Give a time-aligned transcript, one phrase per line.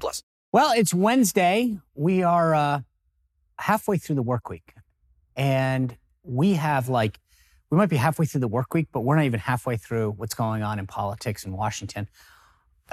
[0.00, 0.22] plus.
[0.52, 1.78] Well, it's Wednesday.
[1.94, 2.80] We are uh,
[3.58, 4.74] halfway through the work week.
[5.36, 7.18] And we have like,
[7.70, 10.34] we might be halfway through the work week, but we're not even halfway through what's
[10.34, 12.08] going on in politics in Washington.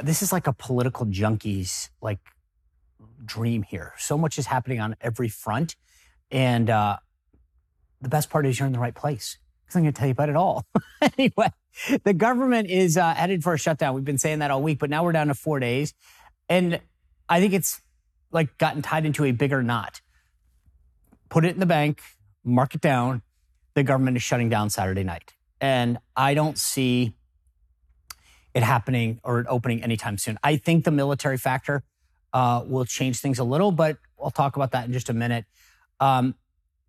[0.01, 2.19] This is like a political junkies like
[3.23, 3.93] dream here.
[3.97, 5.75] So much is happening on every front.
[6.31, 6.97] And uh,
[8.01, 10.13] the best part is you're in the right place because I'm going to tell you
[10.13, 10.65] about it all.
[11.17, 11.51] anyway,
[12.03, 13.93] the government is uh, headed for a shutdown.
[13.93, 15.93] We've been saying that all week, but now we're down to four days.
[16.49, 16.81] And
[17.31, 17.79] I think it's
[18.31, 20.01] like gotten tied into a bigger knot.
[21.29, 22.01] Put it in the bank,
[22.43, 23.21] mark it down.
[23.73, 25.33] The government is shutting down Saturday night.
[25.61, 27.13] And I don't see
[28.53, 30.37] it happening or it opening anytime soon.
[30.43, 31.83] I think the military factor
[32.33, 35.45] uh, will change things a little, but I'll talk about that in just a minute.
[36.01, 36.35] Um,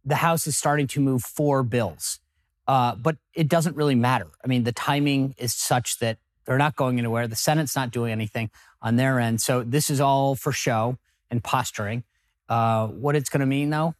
[0.05, 2.19] the House is starting to move four bills,
[2.67, 4.27] uh, but it doesn't really matter.
[4.45, 7.29] I mean, the timing is such that they're not going anywhere.
[7.29, 8.51] The Senate's not doing anything
[8.83, 9.41] on their end.
[9.41, 10.99] So this is all for show
[11.31, 12.05] and posturing.
[12.49, 13.95] Uh, what it's going to mean, though,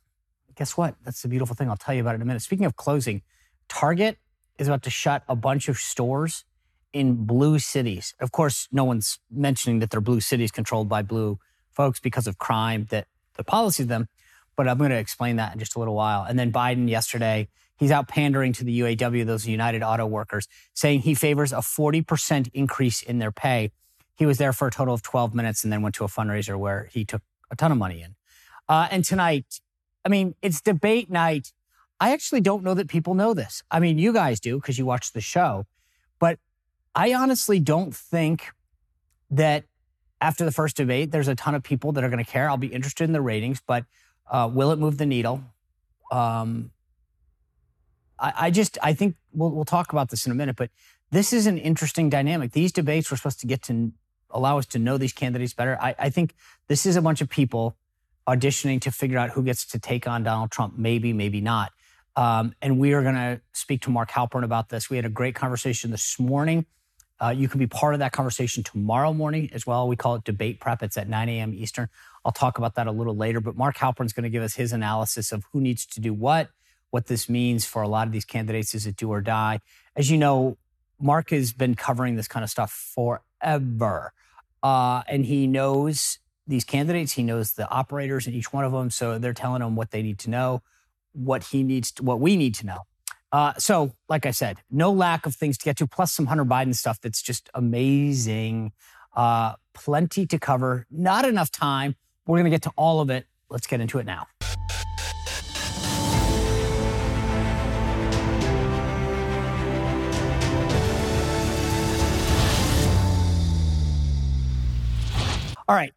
[0.57, 0.97] guess what?
[1.05, 1.71] That's the beautiful thing.
[1.71, 2.43] I'll tell you about it in a minute.
[2.43, 3.23] Speaking of closing,
[3.69, 4.19] Target
[4.59, 6.45] is about to shut a bunch of stores
[6.93, 8.15] in blue cities.
[8.21, 11.39] Of course, no one's mentioning that they're blue cities controlled by blue
[11.71, 14.09] folks because of crime that the policy of them.
[14.57, 16.25] But I'm going to explain that in just a little while.
[16.25, 21.01] And then Biden yesterday, he's out pandering to the UAW, those United Auto Workers, saying
[21.01, 23.73] he favors a 40% increase in their pay.
[24.17, 26.59] He was there for a total of 12 minutes and then went to a fundraiser
[26.59, 28.15] where he took a ton of money in.
[28.69, 29.61] Uh, and tonight,
[30.05, 31.53] I mean, it's debate night.
[32.01, 33.63] I actually don't know that people know this.
[33.71, 35.67] I mean, you guys do because you watch the show,
[36.19, 36.39] but
[36.95, 38.51] I honestly don't think
[39.31, 39.65] that
[40.21, 42.49] after the first debate, there's a ton of people that are going to care.
[42.49, 43.85] I'll be interested in the ratings, but
[44.31, 45.43] uh, will it move the needle?
[46.11, 46.71] Um,
[48.19, 50.71] I, I, just, I think we'll, we'll talk about this in a minute, but
[51.11, 52.53] this is an interesting dynamic.
[52.53, 53.93] These debates were supposed to get to
[54.33, 55.79] allow us to know these candidates better.
[55.81, 56.35] I, I think
[56.69, 57.77] this is a bunch of people
[58.27, 61.73] auditioning to figure out who gets to take on Donald Trump, maybe, maybe not.
[62.15, 64.91] Um, and we are going to speak to Mark Halperin about this.
[64.91, 66.67] We had a great conversation this morning.
[67.21, 69.87] Uh, you can be part of that conversation tomorrow morning as well.
[69.87, 70.83] We call it debate prep.
[70.83, 71.55] It's at 9 a.m.
[71.55, 71.89] Eastern.
[72.25, 73.41] I'll talk about that a little later.
[73.41, 76.13] But Mark Halperin is going to give us his analysis of who needs to do
[76.13, 76.49] what,
[76.91, 78.75] what this means for a lot of these candidates.
[78.75, 79.61] Is it do or die?
[79.97, 80.59] As you know,
[81.01, 84.13] Mark has been covering this kind of stuff forever.
[84.63, 87.13] Uh, and he knows these candidates.
[87.13, 88.91] He knows the operators in each one of them.
[88.91, 90.63] So they're telling him what they need to know,
[91.13, 92.79] what he needs, to, what we need to know.
[93.33, 96.45] Uh, so, like I said, no lack of things to get to, plus some Hunter
[96.45, 98.73] Biden stuff that's just amazing.
[99.17, 101.97] Uh, plenty to cover, not enough time.
[102.27, 103.27] We're going to get to all of it.
[103.49, 104.27] Let's get into it now.
[115.69, 115.93] All right.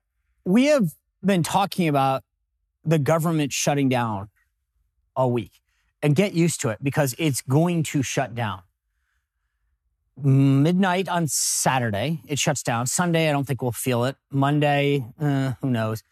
[0.45, 0.91] We have
[1.23, 2.23] been talking about
[2.83, 4.29] the government shutting down
[5.15, 5.61] all week
[6.01, 8.61] and get used to it because it's going to shut down.
[10.21, 12.85] Midnight on Saturday, it shuts down.
[12.85, 14.15] Sunday, I don't think we'll feel it.
[14.31, 16.03] Monday, uh, who knows?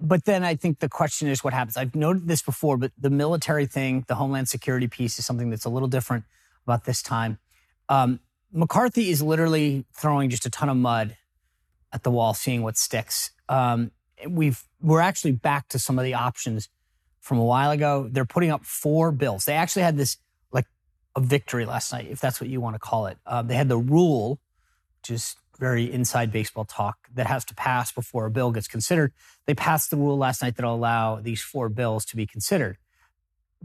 [0.00, 1.76] But then I think the question is what happens.
[1.76, 5.64] I've noted this before, but the military thing, the Homeland Security piece is something that's
[5.64, 6.24] a little different
[6.66, 7.38] about this time.
[7.88, 8.20] Um,
[8.52, 11.16] McCarthy is literally throwing just a ton of mud
[11.92, 13.30] at the wall, seeing what sticks.
[13.48, 13.90] Um,
[14.28, 16.68] we've we're actually back to some of the options
[17.20, 18.08] from a while ago.
[18.10, 19.44] They're putting up four bills.
[19.44, 20.16] They actually had this
[20.52, 20.66] like
[21.16, 23.18] a victory last night, if that's what you want to call it.
[23.26, 24.40] Uh, they had the rule,
[25.00, 29.12] which is very inside baseball talk, that has to pass before a bill gets considered.
[29.46, 32.78] They passed the rule last night that'll allow these four bills to be considered.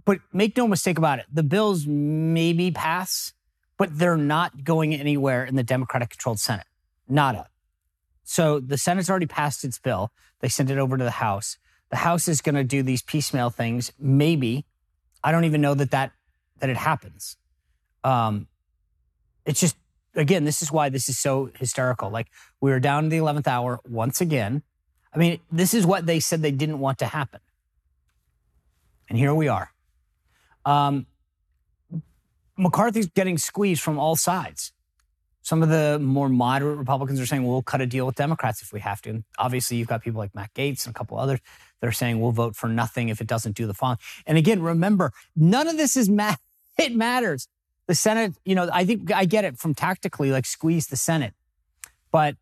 [0.04, 3.32] But make no mistake about it, the bills maybe pass,
[3.78, 6.66] but they're not going anywhere in the Democratic controlled Senate.
[7.08, 7.48] Nada.
[8.26, 10.12] So the Senate's already passed its bill.
[10.42, 11.58] They sent it over to the House.
[11.92, 13.94] The House is going to do these piecemeal things.
[13.98, 14.66] Maybe
[15.24, 16.12] I don't even know that that
[16.60, 17.38] that it happens.
[18.04, 18.48] Um,
[19.46, 19.78] it's just
[20.16, 22.10] again, this is why this is so hysterical.
[22.10, 22.28] Like
[22.60, 24.64] we were down to the eleventh hour once again.
[25.14, 27.40] I mean, this is what they said they didn't want to happen,
[29.08, 29.72] and here we are.
[30.66, 31.06] Um,
[32.58, 34.72] McCarthy's getting squeezed from all sides.
[35.46, 38.74] Some of the more moderate Republicans are saying, well, cut a deal with Democrats if
[38.74, 39.12] we have to.
[39.12, 41.40] And obviously, you've got people like Matt Gaetz and a couple others
[41.80, 44.00] that are saying we'll vote for nothing if it doesn't do the following.
[44.26, 46.38] And again, remember, none of this is ma-
[46.80, 47.48] it matters.
[47.86, 51.36] The Senate, you know, I think I get it from tactically, like squeeze the Senate.
[52.12, 52.38] But,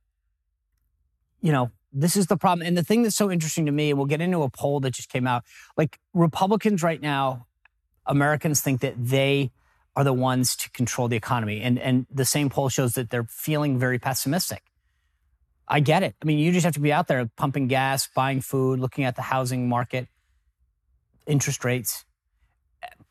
[1.42, 2.66] you know, this is the problem.
[2.66, 4.92] And the thing that's so interesting to me, and we'll get into a poll that
[4.92, 5.44] just came out,
[5.76, 7.48] like Republicans right now,
[8.06, 9.52] Americans think that they
[9.96, 11.62] are the ones to control the economy.
[11.62, 14.64] And, and the same poll shows that they're feeling very pessimistic.
[15.68, 16.16] I get it.
[16.22, 19.16] I mean, you just have to be out there pumping gas, buying food, looking at
[19.16, 20.08] the housing market,
[21.26, 22.06] interest rates.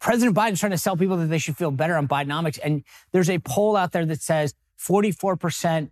[0.00, 2.58] President Biden's trying to sell people that they should feel better on Bidenomics.
[2.62, 2.82] And
[3.12, 5.90] there's a poll out there that says 44%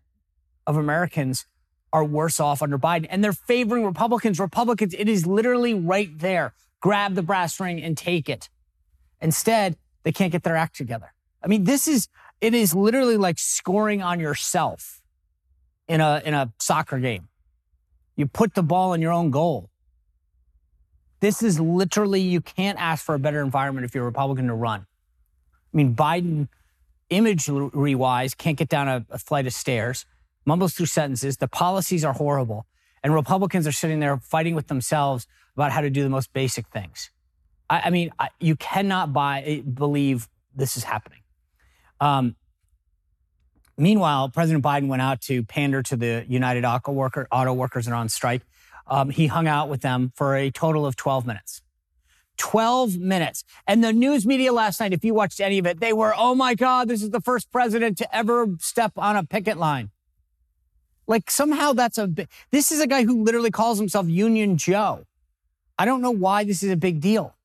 [0.67, 1.47] of Americans
[1.93, 3.07] are worse off under Biden.
[3.09, 4.39] And they're favoring Republicans.
[4.39, 6.55] Republicans, it is literally right there.
[6.81, 8.49] Grab the brass ring and take it.
[9.21, 11.13] Instead, they can't get their act together.
[11.43, 12.09] I mean, this is,
[12.41, 15.03] it is literally like scoring on yourself
[15.89, 17.29] in a, in a soccer game.
[18.17, 19.71] You put the ball in your own goal.
[21.21, 24.55] This is literally, you can't ask for a better environment if you're a Republican to
[24.55, 24.81] run.
[24.81, 26.49] I mean, Biden,
[27.11, 30.07] imagery wise, can't get down a, a flight of stairs,
[30.45, 31.37] mumbles through sentences.
[31.37, 32.67] The policies are horrible.
[33.03, 36.69] And Republicans are sitting there fighting with themselves about how to do the most basic
[36.69, 37.11] things.
[37.71, 41.21] I, I mean, I, you cannot buy, eh, believe this is happening.
[42.01, 42.37] Um,
[43.79, 47.93] meanwhile, President Biden went out to pander to the United Auto, worker, auto workers that
[47.93, 48.43] are on strike.
[48.87, 51.63] Um, he hung out with them for a total of 12 minutes.
[52.39, 53.45] 12 minutes.
[53.67, 56.35] And the news media last night, if you watched any of it, they were, oh
[56.35, 59.91] my God, this is the first president to ever step on a picket line.
[61.07, 62.11] Like somehow that's a,
[62.51, 65.05] this is a guy who literally calls himself Union Joe.
[65.79, 67.37] I don't know why this is a big deal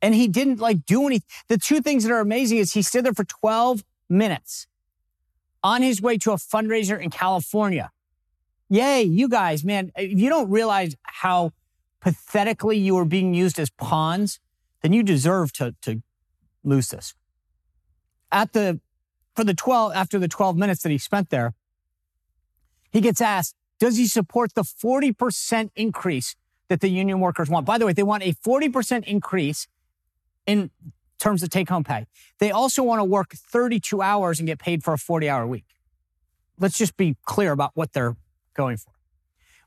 [0.00, 1.26] and he didn't like do anything.
[1.48, 4.66] The two things that are amazing is he stood there for 12 minutes
[5.62, 7.90] on his way to a fundraiser in California.
[8.68, 9.90] Yay, you guys, man.
[9.96, 11.52] If you don't realize how
[12.00, 14.40] pathetically you are being used as pawns,
[14.82, 16.02] then you deserve to, to
[16.62, 17.14] lose this.
[18.30, 18.80] At the,
[19.34, 21.54] for the 12, after the 12 minutes that he spent there,
[22.90, 26.36] he gets asked, does he support the 40% increase
[26.68, 27.64] that the union workers want?
[27.66, 29.66] By the way, they want a 40% increase
[30.48, 30.70] in
[31.18, 32.06] terms of take home pay.
[32.38, 35.66] They also want to work 32 hours and get paid for a 40 hour week.
[36.58, 38.16] Let's just be clear about what they're
[38.54, 38.92] going for.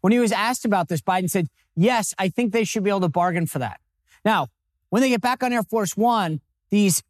[0.01, 3.01] When he was asked about this, Biden said, Yes, I think they should be able
[3.01, 3.80] to bargain for that.
[4.25, 4.48] Now,
[4.89, 7.04] when they get back on Air Force One, these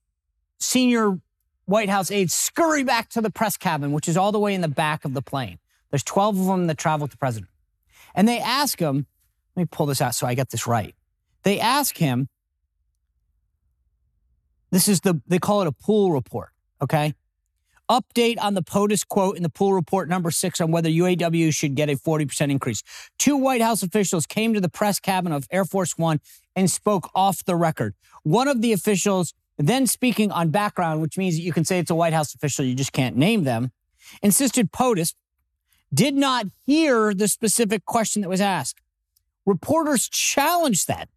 [0.59, 1.17] senior
[1.65, 4.61] White House aides scurry back to the press cabin, which is all the way in
[4.61, 5.57] the back of the plane.
[5.89, 7.49] There's 12 of them that travel with the president.
[8.13, 9.07] And they ask him,
[9.55, 10.93] let me pull this out so I get this right.
[11.43, 12.27] They ask him,
[14.71, 16.49] this is the, they call it a pool report.
[16.81, 17.13] Okay.
[17.89, 21.75] Update on the POTUS quote in the pool report number six on whether UAW should
[21.75, 22.83] get a 40% increase.
[23.19, 26.21] Two White House officials came to the press cabin of Air Force One
[26.55, 27.93] and spoke off the record.
[28.23, 31.95] One of the officials, then speaking on background, which means you can say it's a
[31.95, 33.71] White House official, you just can't name them,
[34.21, 35.13] insisted POTUS
[35.93, 38.79] did not hear the specific question that was asked.
[39.45, 41.09] Reporters challenged that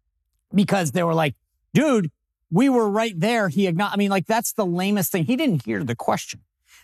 [0.53, 1.35] because they were like,
[1.73, 2.11] dude,
[2.55, 3.49] we were right there.
[3.49, 5.25] He acknowledged, I mean, like that's the lamest thing.
[5.25, 6.39] He didn't hear the question.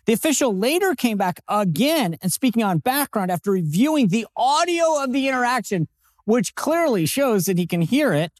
[0.05, 5.13] The official later came back again and speaking on background after reviewing the audio of
[5.13, 5.87] the interaction,
[6.25, 8.33] which clearly shows that he can hear it,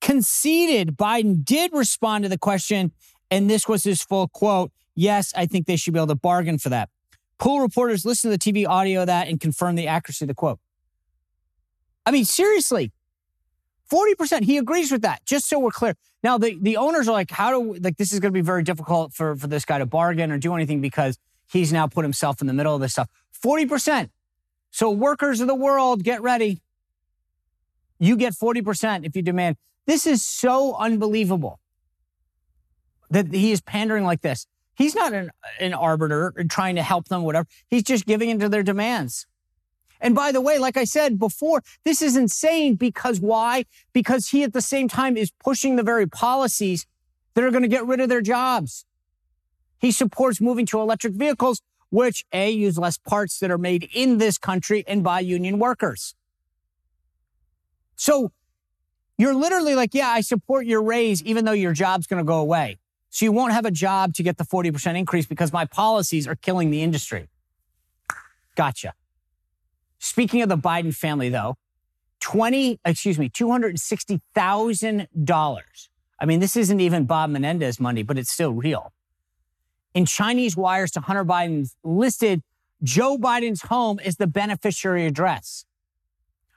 [0.00, 2.90] conceded Biden did respond to the question.
[3.30, 4.72] And this was his full quote.
[4.96, 6.88] Yes, I think they should be able to bargain for that.
[7.38, 10.34] Pool reporters listened to the TV audio of that and confirmed the accuracy of the
[10.34, 10.58] quote.
[12.04, 12.90] I mean, seriously,
[13.90, 14.42] 40%.
[14.42, 15.94] He agrees with that, just so we're clear.
[16.22, 18.62] Now, the, the owners are like, how do, like, this is going to be very
[18.62, 21.18] difficult for, for this guy to bargain or do anything because
[21.50, 23.08] he's now put himself in the middle of this stuff.
[23.44, 24.10] 40%.
[24.70, 26.60] So, workers of the world, get ready.
[27.98, 29.56] You get 40% if you demand.
[29.86, 31.60] This is so unbelievable
[33.10, 34.46] that he is pandering like this.
[34.76, 37.46] He's not an, an arbiter trying to help them, whatever.
[37.68, 39.26] He's just giving into their demands.
[40.04, 43.64] And by the way, like I said before, this is insane because why?
[43.94, 46.86] Because he at the same time is pushing the very policies
[47.32, 48.84] that are going to get rid of their jobs.
[49.78, 54.18] He supports moving to electric vehicles, which A, use less parts that are made in
[54.18, 56.14] this country and by union workers.
[57.96, 58.30] So
[59.16, 62.40] you're literally like, yeah, I support your raise, even though your job's going to go
[62.40, 62.76] away.
[63.08, 66.36] So you won't have a job to get the 40% increase because my policies are
[66.36, 67.28] killing the industry.
[68.54, 68.92] Gotcha.
[70.04, 71.56] Speaking of the Biden family, though,
[72.20, 75.60] 20, excuse me, $260,000.
[76.20, 78.92] I mean, this isn't even Bob Menendez money, but it's still real.
[79.94, 82.42] in Chinese wires to Hunter Biden listed
[82.82, 85.64] Joe Biden's home as the beneficiary address.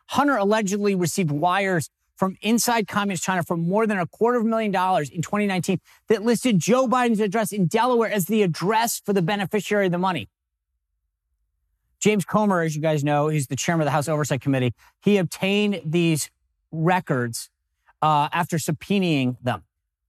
[0.07, 4.49] Hunter allegedly received wires from inside communist China for more than a quarter of a
[4.49, 9.13] million dollars in 2019 that listed Joe Biden's address in Delaware as the address for
[9.13, 10.27] the beneficiary of the money.
[11.99, 14.73] James Comer, as you guys know, he's the chairman of the House Oversight Committee.
[15.01, 16.29] He obtained these
[16.71, 17.49] records
[18.01, 19.63] uh, after subpoenaing them.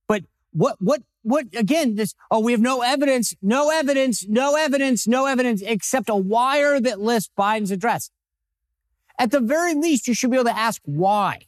[0.07, 5.07] But what, what, what, again, this, oh, we have no evidence, no evidence, no evidence,
[5.07, 8.11] no evidence, except a wire that lists Biden's address.
[9.18, 11.40] At the very least, you should be able to ask why.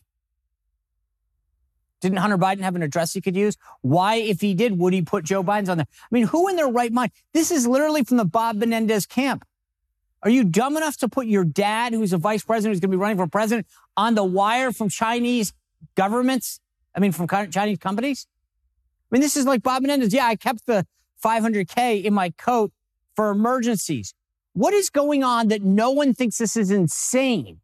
[2.01, 3.57] Didn't Hunter Biden have an address he could use?
[3.83, 5.87] Why, if he did, would he put Joe Biden's on there?
[5.91, 7.13] I mean, who in their right mind?
[7.35, 9.45] This is literally from the Bob Menendez camp.
[10.23, 12.97] Are you dumb enough to put your dad, who's a vice president, who's going to
[12.97, 15.55] be running for president, on the wire from Chinese
[15.95, 16.61] governments?
[16.95, 18.27] I mean, from Chinese companies?
[19.11, 20.13] I mean, this is like Bob Menendez.
[20.13, 20.87] Yeah, I kept the
[21.25, 22.73] 500K in my coat
[23.15, 24.15] for emergencies.
[24.53, 27.61] What is going on that no one thinks this is insane?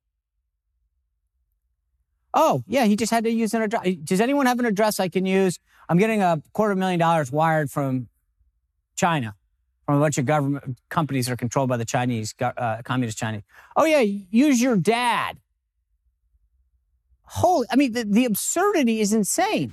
[2.33, 3.97] Oh, yeah, he just had to use an address.
[4.05, 5.59] Does anyone have an address I can use?
[5.89, 8.09] I'm getting a quarter million dollars wired from
[8.95, 9.35] China,
[9.87, 13.43] from a bunch of government companies that are controlled by the Chinese, uh, communist Chinese.
[13.77, 15.39] Oh, yeah, use your dad.
[17.23, 19.73] Holy, I mean, the, the absurdity is insane.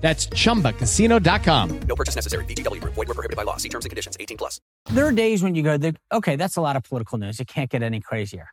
[0.00, 1.80] That's ChumbaCasino.com.
[1.80, 2.44] No purchase necessary.
[2.46, 2.80] VGW.
[2.80, 3.58] Void were prohibited by law.
[3.58, 4.16] See terms and conditions.
[4.18, 4.60] 18 plus.
[4.86, 5.78] There are days when you go,
[6.12, 7.38] okay, that's a lot of political news.
[7.38, 8.48] It can't get any crazier.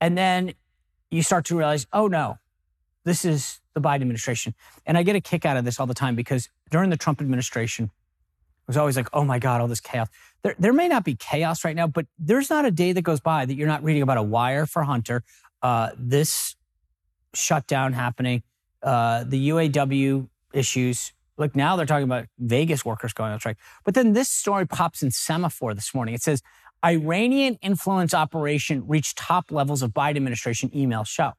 [0.00, 0.54] And then
[1.10, 2.38] you start to realize, oh no,
[3.04, 4.54] this is the Biden administration.
[4.86, 7.20] And I get a kick out of this all the time because during the Trump
[7.20, 10.08] administration, it was always like, oh my God, all this chaos.
[10.42, 13.20] There, there may not be chaos right now, but there's not a day that goes
[13.20, 15.22] by that you're not reading about a wire for Hunter,
[15.62, 16.56] uh, this
[17.34, 18.42] shutdown happening,
[18.82, 21.12] uh, the UAW issues.
[21.36, 23.58] Like now they're talking about Vegas workers going on strike.
[23.84, 26.14] But then this story pops in Semafor this morning.
[26.14, 26.42] It says
[26.84, 31.32] Iranian influence operation reached top levels of Biden administration email show.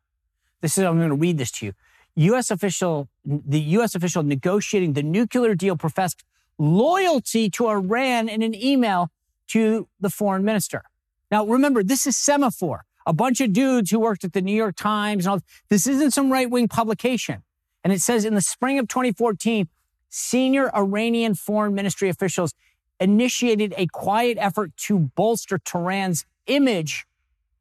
[0.61, 1.73] This is, I'm going to read this to you.
[2.15, 2.49] U.S.
[2.49, 3.93] official, the U.S.
[3.93, 6.23] official negotiating the nuclear deal professed
[6.57, 9.11] loyalty to Iran in an email
[9.47, 10.83] to the foreign minister.
[11.29, 14.75] Now, remember, this is Semafor, a bunch of dudes who worked at the New York
[14.75, 15.41] Times and all.
[15.69, 17.43] This isn't some right wing publication.
[17.85, 19.69] And it says in the spring of 2014,
[20.09, 22.55] senior Iranian foreign ministry officials
[22.99, 27.05] initiated a quiet effort to bolster Tehran's image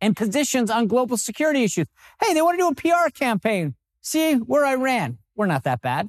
[0.00, 1.88] and positions on global security issues.
[2.22, 3.74] Hey, they want to do a PR campaign.
[4.00, 5.18] See, we're Iran.
[5.36, 6.08] We're not that bad.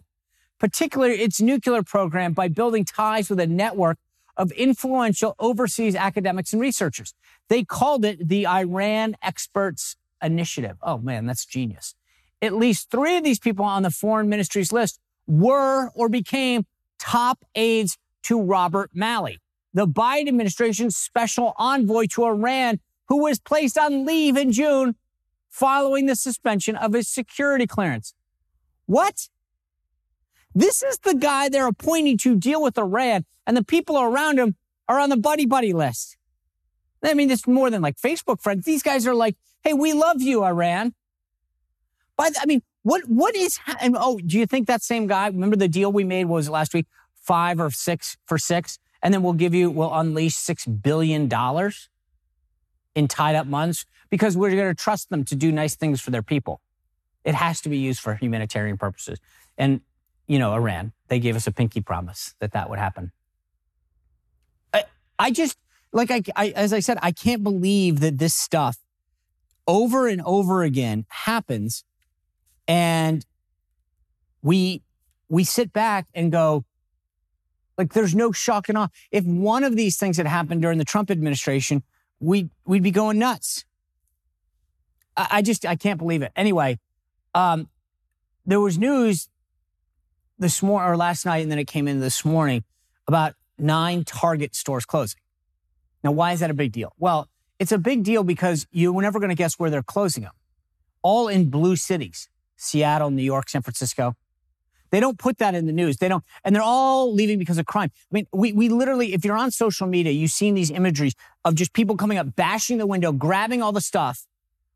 [0.60, 3.98] Particularly its nuclear program by building ties with a network
[4.38, 7.14] of influential overseas academics and researchers.
[7.50, 10.78] They called it the Iran Experts Initiative.
[10.82, 11.96] Oh man, that's genius.
[12.46, 16.66] At least three of these people on the foreign ministry's list were or became
[17.00, 19.40] top aides to Robert Malley,
[19.74, 24.96] the Biden administration's special envoy to Iran, who was placed on leave in June
[25.50, 28.14] following the suspension of his security clearance.
[28.86, 29.30] What?
[30.54, 34.56] This is the guy they're appointing to deal with Iran, and the people around him
[34.88, 36.18] are on the buddy buddy list.
[37.04, 38.66] I mean, it's more than like Facebook friends.
[38.66, 40.94] These guys are like, hey, we love you, Iran.
[42.18, 43.60] By the, I mean, what what is?
[43.82, 45.28] And oh, do you think that same guy?
[45.28, 49.24] Remember the deal we made was last week, five or six for six, and then
[49.24, 51.90] we'll give you, we'll unleash six billion dollars
[52.94, 56.12] in tied up months because we're going to trust them to do nice things for
[56.12, 56.62] their people.
[57.24, 59.20] It has to be used for humanitarian purposes.
[59.58, 59.82] And
[60.28, 63.12] you know, Iran, they gave us a pinky promise that that would happen.
[64.74, 64.86] I,
[65.20, 65.58] I just
[65.92, 68.78] like I, I as I said, I can't believe that this stuff
[69.68, 71.84] over and over again happens
[72.68, 73.26] and
[74.42, 74.82] we
[75.28, 76.66] we sit back and go,
[77.78, 78.88] like, there's no shock and awe.
[79.12, 81.84] If one of these things had happened during the Trump administration,
[82.20, 83.66] we we'd be going nuts.
[85.18, 86.32] I, I just I can't believe it.
[86.36, 86.80] Anyway,
[87.34, 87.70] um,
[88.46, 89.30] there was news
[90.38, 92.64] this morning or last night, and then it came in this morning
[93.08, 95.20] about nine Target stores closing.
[96.04, 96.94] Now, why is that a big deal?
[97.00, 100.24] Well, it's a big deal because you were never going to guess where they're closing
[100.24, 100.34] them.
[101.02, 102.30] All in blue cities.
[102.56, 104.16] Seattle, New York, San Francisco.
[104.92, 105.98] They don't put that in the news.
[105.98, 107.92] They don't, and they're all leaving because of crime.
[107.94, 111.56] I mean, we, we literally, if you're on social media, you've seen these imageries of
[111.56, 114.26] just people coming up, bashing the window, grabbing all the stuff,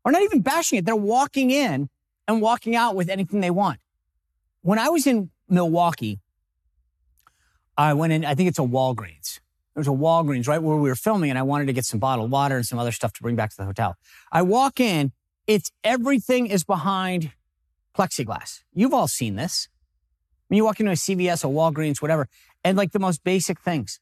[0.04, 0.84] or not even bashing it.
[0.84, 1.88] They're walking in
[2.28, 3.78] and walking out with anything they want.
[4.62, 6.20] When I was in Milwaukee,
[7.78, 9.40] I went in, I think it's a Walgreens.
[9.74, 12.30] There's a Walgreens right where we were filming, and I wanted to get some bottled
[12.30, 13.96] water and some other stuff to bring back to the hotel.
[14.30, 15.12] I walk in,
[15.46, 17.32] it's everything is behind
[17.96, 18.60] plexiglass.
[18.72, 19.68] You've all seen this.
[20.48, 22.28] When you walk into a CVS, a Walgreens, whatever,
[22.64, 24.00] and like the most basic things.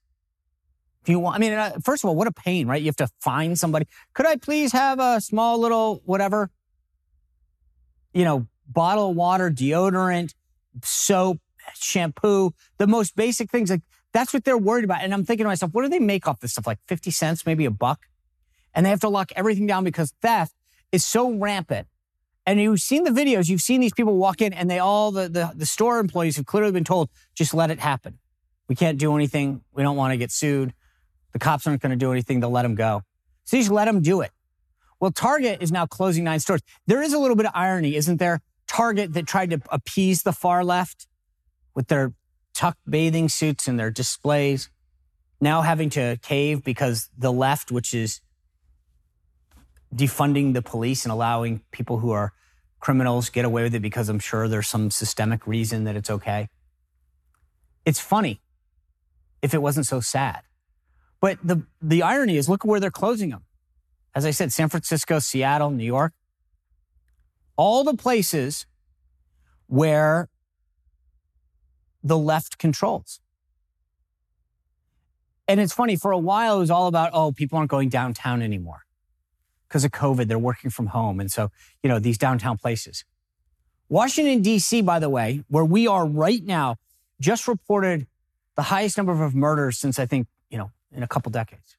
[1.03, 2.81] If you want, I mean, uh, first of all, what a pain, right?
[2.81, 3.87] You have to find somebody.
[4.15, 6.51] Could I please have a small little whatever,
[8.13, 10.35] you know, bottle of water, deodorant,
[10.83, 11.39] soap,
[11.75, 13.71] shampoo, the most basic things.
[13.71, 15.03] Like that's what they're worried about.
[15.03, 16.67] And I'm thinking to myself, what do they make off this stuff?
[16.67, 18.07] Like 50 cents, maybe a buck?
[18.75, 20.55] And they have to lock everything down because theft
[20.93, 21.89] is so rampant.
[22.49, 25.29] And you've seen the videos, you've seen these people walk in and they all, the,
[25.29, 28.21] the, the store employees have clearly been told, just let it happen.
[28.71, 29.61] We can't do anything.
[29.75, 30.73] We don't want to get sued.
[31.35, 32.41] The cops aren't going to do anything.
[32.41, 33.03] They'll let them go.
[33.45, 34.31] So you just let them do it.
[34.99, 36.63] Well, Target is now closing nine stores.
[36.87, 38.41] There is a little bit of irony, isn't there?
[38.67, 41.07] Target that tried to appease the far left
[41.75, 42.15] with their
[42.55, 44.71] tucked bathing suits and their displays,
[45.39, 48.23] now having to cave because the left, which is
[49.95, 52.33] defunding the police and allowing people who are
[52.81, 56.49] criminals get away with it because I'm sure there's some systemic reason that it's okay.
[57.85, 58.41] It's funny
[59.43, 60.43] if it wasn't so sad.
[61.21, 63.45] But the, the irony is look at where they're closing them.
[64.15, 66.13] As I said, San Francisco, Seattle, New York,
[67.57, 68.67] all the places
[69.67, 70.29] where
[72.03, 73.21] the left controls.
[75.49, 78.43] And it's funny, for a while, it was all about, oh, people aren't going downtown
[78.43, 78.85] anymore
[79.69, 80.29] because of COVID.
[80.29, 81.21] They're working from home.
[81.21, 81.51] And so,
[81.83, 83.05] you know, these downtown places.
[83.89, 86.77] Washington, D.C., by the way, where we are right now,
[87.21, 88.07] just reported
[88.57, 91.77] the highest number of murders since I think, you know, in a couple decades.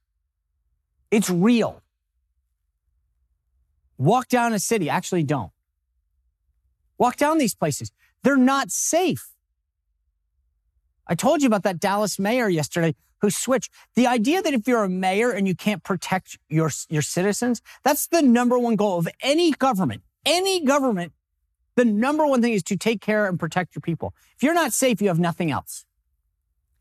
[1.12, 1.81] It's real.
[3.98, 5.51] Walk down a city, actually don't.
[6.98, 7.91] Walk down these places.
[8.24, 9.29] They're not safe.
[11.08, 13.72] I told you about that Dallas mayor yesterday who switched.
[13.96, 18.08] The idea that if you're a mayor and you can't protect your, your citizens, that's
[18.08, 20.01] the number one goal of any government.
[20.25, 21.14] Any government,
[21.75, 24.14] the number one thing is to take care and protect your people.
[24.36, 25.86] If you're not safe, you have nothing else.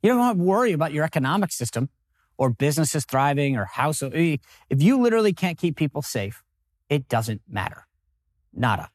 [0.02, 1.88] You don't have to worry about your economic system
[2.36, 4.02] or businesses thriving or house.
[4.02, 4.36] Eh,
[4.70, 6.42] if you literally can't keep people safe,
[6.88, 7.86] it doesn't matter.
[8.52, 8.90] Nada.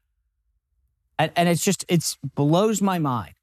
[1.20, 2.04] And, and it's just, it
[2.36, 3.36] blows my mind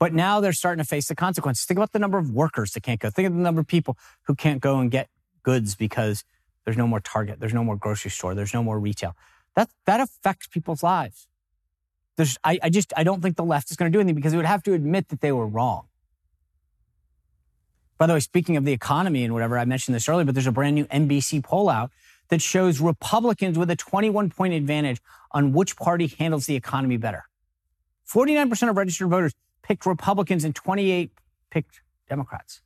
[0.00, 1.66] but now they're starting to face the consequences.
[1.66, 3.10] Think about the number of workers that can't go.
[3.10, 5.08] Think of the number of people who can't go and get
[5.42, 6.24] goods because
[6.64, 9.14] there's no more Target, there's no more grocery store, there's no more retail.
[9.54, 11.28] That that affects people's lives.
[12.16, 14.32] There's, I, I just I don't think the left is going to do anything because
[14.32, 15.86] it would have to admit that they were wrong.
[17.98, 20.46] By the way, speaking of the economy and whatever, I mentioned this earlier, but there's
[20.46, 21.90] a brand new NBC poll out
[22.28, 27.24] that shows Republicans with a 21 point advantage on which party handles the economy better.
[28.08, 31.10] 49% of registered voters picked Republicans and 28
[31.50, 32.62] picked Democrats,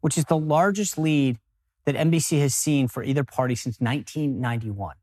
[0.00, 1.38] which is the largest lead
[1.84, 4.96] that NBC has seen for either party since 1991.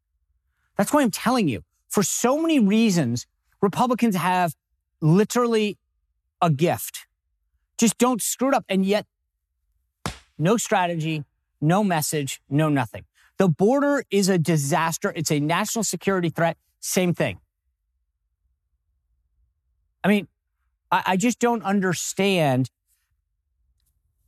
[0.77, 3.27] That's why I'm telling you, for so many reasons,
[3.61, 4.55] Republicans have
[5.01, 5.77] literally
[6.41, 7.07] a gift.
[7.77, 8.65] Just don't screw it up.
[8.67, 9.05] And yet,
[10.37, 11.23] no strategy,
[11.61, 13.05] no message, no nothing.
[13.37, 15.13] The border is a disaster.
[15.15, 16.57] It's a national security threat.
[16.79, 17.39] Same thing.
[20.03, 20.27] I mean,
[20.93, 22.69] I, I just don't understand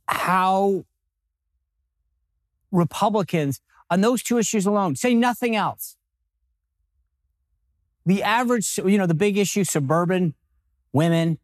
[0.08, 0.84] how
[2.72, 5.96] Republicans on those two issues alone say nothing else.
[8.04, 10.34] The average, you know, the big issue, suburban
[10.92, 11.38] women.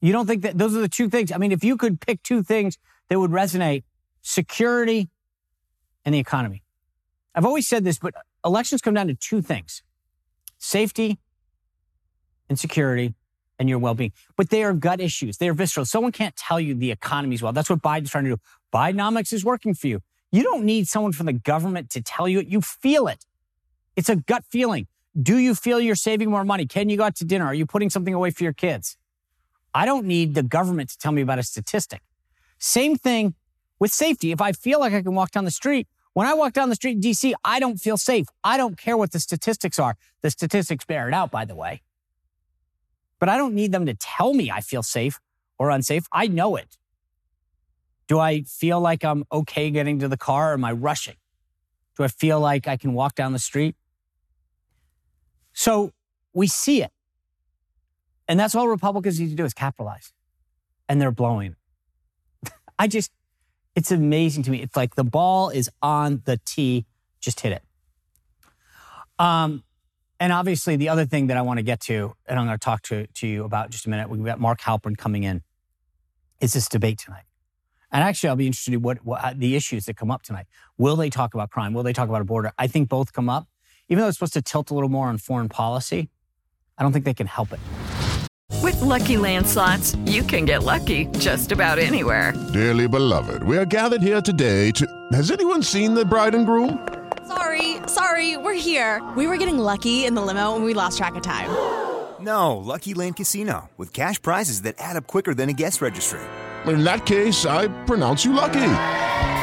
[0.00, 1.32] You don't think that those are the two things?
[1.32, 2.76] I mean, if you could pick two things
[3.08, 3.84] that would resonate
[4.20, 5.08] security
[6.04, 6.62] and the economy.
[7.34, 9.82] I've always said this, but elections come down to two things
[10.58, 11.18] safety
[12.50, 13.14] and security
[13.58, 14.12] and your well-being.
[14.36, 15.38] But they are gut issues.
[15.38, 15.86] They are visceral.
[15.86, 17.52] Someone can't tell you the economy's well.
[17.52, 18.40] That's what Biden's trying to do.
[18.72, 20.00] Bidenomics is working for you.
[20.30, 22.48] You don't need someone from the government to tell you it.
[22.48, 23.24] You feel it.
[23.96, 24.86] It's a gut feeling.
[25.20, 26.66] Do you feel you're saving more money?
[26.66, 27.46] Can you go out to dinner?
[27.46, 28.96] Are you putting something away for your kids?
[29.74, 32.02] I don't need the government to tell me about a statistic.
[32.58, 33.34] Same thing
[33.78, 34.30] with safety.
[34.32, 36.74] If I feel like I can walk down the street, when I walk down the
[36.74, 38.26] street in DC, I don't feel safe.
[38.44, 39.96] I don't care what the statistics are.
[40.22, 41.82] The statistics bear it out, by the way
[43.18, 45.20] but I don't need them to tell me I feel safe
[45.58, 46.06] or unsafe.
[46.12, 46.76] I know it.
[48.06, 51.16] Do I feel like I'm okay getting to the car or am I rushing?
[51.96, 53.76] Do I feel like I can walk down the street?
[55.52, 55.92] So
[56.32, 56.92] we see it.
[58.28, 60.12] And that's all Republicans need to do is capitalize.
[60.88, 61.56] And they're blowing.
[62.78, 63.10] I just,
[63.74, 64.62] it's amazing to me.
[64.62, 66.86] It's like the ball is on the tee,
[67.20, 67.62] just hit it.
[69.18, 69.64] Um,
[70.20, 72.64] and obviously, the other thing that I want to get to, and I'm going to
[72.64, 75.42] talk to, to you about just a minute, we've got Mark Halperin coming in,
[76.40, 77.24] is this debate tonight.
[77.90, 80.46] And actually, I'll be interested in what, what uh, the issues that come up tonight.
[80.76, 81.72] Will they talk about crime?
[81.72, 82.52] Will they talk about a border?
[82.58, 83.46] I think both come up.
[83.88, 86.10] Even though it's supposed to tilt a little more on foreign policy,
[86.76, 87.60] I don't think they can help it.
[88.62, 92.34] With Lucky Land slots, you can get lucky just about anywhere.
[92.52, 94.86] Dearly beloved, we are gathered here today to.
[95.12, 96.97] Has anyone seen the bride and groom?
[97.28, 99.06] Sorry, sorry, we're here.
[99.14, 101.50] We were getting lucky in the limo and we lost track of time.
[102.20, 106.20] No, Lucky Land Casino, with cash prizes that add up quicker than a guest registry.
[106.66, 108.72] In that case, I pronounce you lucky.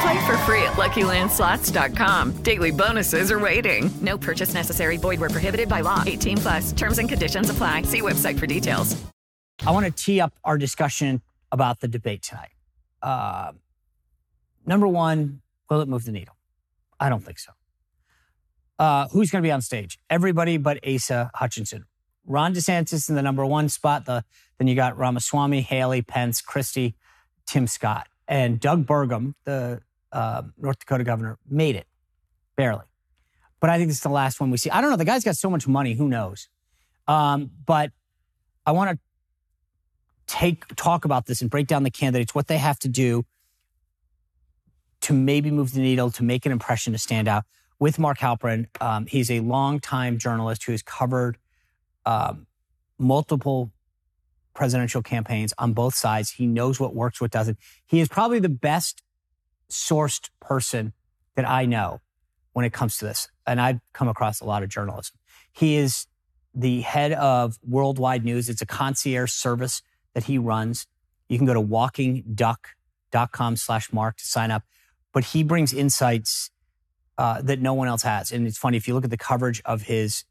[0.02, 2.42] Play for free at LuckyLandSlots.com.
[2.42, 3.88] Daily bonuses are waiting.
[4.02, 4.96] No purchase necessary.
[4.96, 6.02] Void where prohibited by law.
[6.06, 6.72] 18 plus.
[6.72, 7.82] Terms and conditions apply.
[7.82, 9.00] See website for details.
[9.64, 11.22] I want to tee up our discussion
[11.52, 12.52] about the debate tonight.
[13.00, 13.52] Uh,
[14.66, 16.36] number one, will it move the needle?
[17.00, 17.52] I don't think so.
[18.78, 19.98] Uh, who's going to be on stage?
[20.10, 21.86] Everybody but Asa Hutchinson.
[22.26, 24.04] Ron DeSantis in the number one spot.
[24.04, 24.24] The,
[24.58, 26.94] then you got Ramaswamy, Haley, Pence, Christie,
[27.46, 28.08] Tim Scott.
[28.28, 29.80] And Doug Burgum, the
[30.12, 31.86] uh, North Dakota governor, made it
[32.56, 32.84] barely.
[33.60, 34.70] But I think this is the last one we see.
[34.70, 34.96] I don't know.
[34.96, 35.94] The guy's got so much money.
[35.94, 36.48] Who knows?
[37.06, 37.92] Um, but
[38.66, 38.98] I want to
[40.26, 43.24] take talk about this and break down the candidates, what they have to do
[45.02, 47.44] to maybe move the needle, to make an impression, to stand out.
[47.78, 51.36] With Mark Halperin, um, he's a longtime journalist who has covered
[52.06, 52.46] um,
[52.98, 53.70] multiple
[54.54, 56.30] presidential campaigns on both sides.
[56.30, 57.58] He knows what works, what doesn't.
[57.84, 59.02] He is probably the best
[59.70, 60.94] sourced person
[61.34, 62.00] that I know
[62.54, 63.28] when it comes to this.
[63.46, 65.16] And I've come across a lot of journalism.
[65.52, 66.06] He is
[66.54, 68.48] the head of Worldwide News.
[68.48, 69.82] It's a concierge service
[70.14, 70.86] that he runs.
[71.28, 74.62] You can go to walkingduck.com slash mark to sign up.
[75.12, 76.50] But he brings insights
[77.18, 78.32] uh, that no one else has.
[78.32, 80.24] And it's funny, if you look at the coverage of his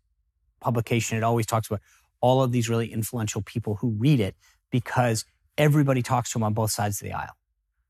[0.59, 1.81] publication, it always talks about
[2.21, 4.35] all of these really influential people who read it
[4.71, 5.25] because
[5.57, 7.35] everybody talks to him on both sides of the aisle.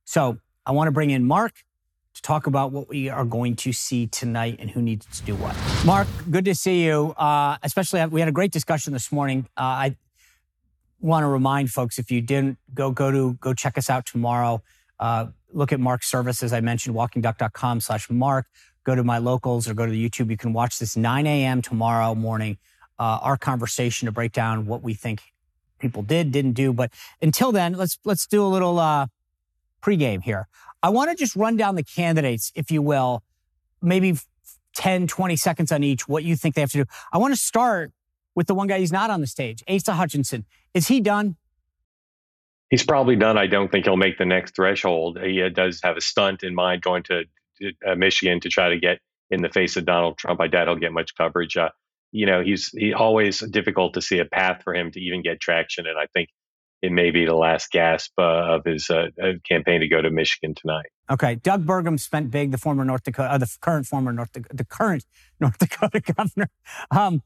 [0.05, 1.63] So I want to bring in Mark
[2.15, 5.36] to talk about what we are going to see tonight and who needs to do
[5.36, 5.55] what.
[5.86, 7.13] Mark, good to see you.
[7.17, 9.47] Uh, especially, we had a great discussion this morning.
[9.58, 9.97] Uh, I
[10.99, 14.63] want to remind folks if you didn't go go to go check us out tomorrow.
[14.99, 18.47] Uh, look at Mark's service, as I mentioned, walkingduck.com slash Mark.
[18.86, 20.30] Go to my locals or go to the YouTube.
[20.30, 21.62] You can watch this 9 a.m.
[21.62, 22.58] tomorrow morning,
[22.98, 25.21] uh, our conversation to break down what we think
[25.80, 26.71] people did, didn't do.
[26.71, 29.08] But until then, let's let's do a little uh,
[29.82, 30.48] pregame here.
[30.82, 33.24] I want to just run down the candidates, if you will,
[33.82, 34.17] maybe
[34.76, 36.89] 10, 20 seconds on each, what you think they have to do.
[37.12, 37.91] I want to start
[38.36, 40.45] with the one guy who's not on the stage, Asa Hutchinson.
[40.74, 41.38] Is he done?
[42.69, 43.38] He's probably done.
[43.38, 45.19] I don't think he'll make the next threshold.
[45.21, 47.30] He uh, does have a stunt in mind going to, to
[47.86, 50.39] uh, Michigan to try to get in the face of Donald Trump.
[50.41, 51.58] I doubt he'll get much coverage.
[51.58, 51.70] Uh,
[52.12, 55.39] you know, he's he always difficult to see a path for him to even get
[55.39, 56.30] traction, and I think
[56.82, 60.10] it may be the last gasp uh, of his uh, uh, campaign to go to
[60.10, 60.86] Michigan tonight.
[61.10, 62.52] Okay, Doug Burgum spent big.
[62.52, 65.06] The former North Dakota, uh, the current former North, Dakota, the current
[65.39, 66.50] North Dakota governor.
[66.91, 67.22] Um,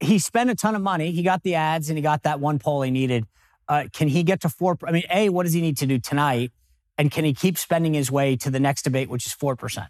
[0.00, 1.10] he spent a ton of money.
[1.12, 3.26] He got the ads and he got that one poll he needed.
[3.68, 4.78] Uh, can he get to four?
[4.84, 6.52] I mean, a what does he need to do tonight?
[6.96, 9.88] And can he keep spending his way to the next debate, which is four percent?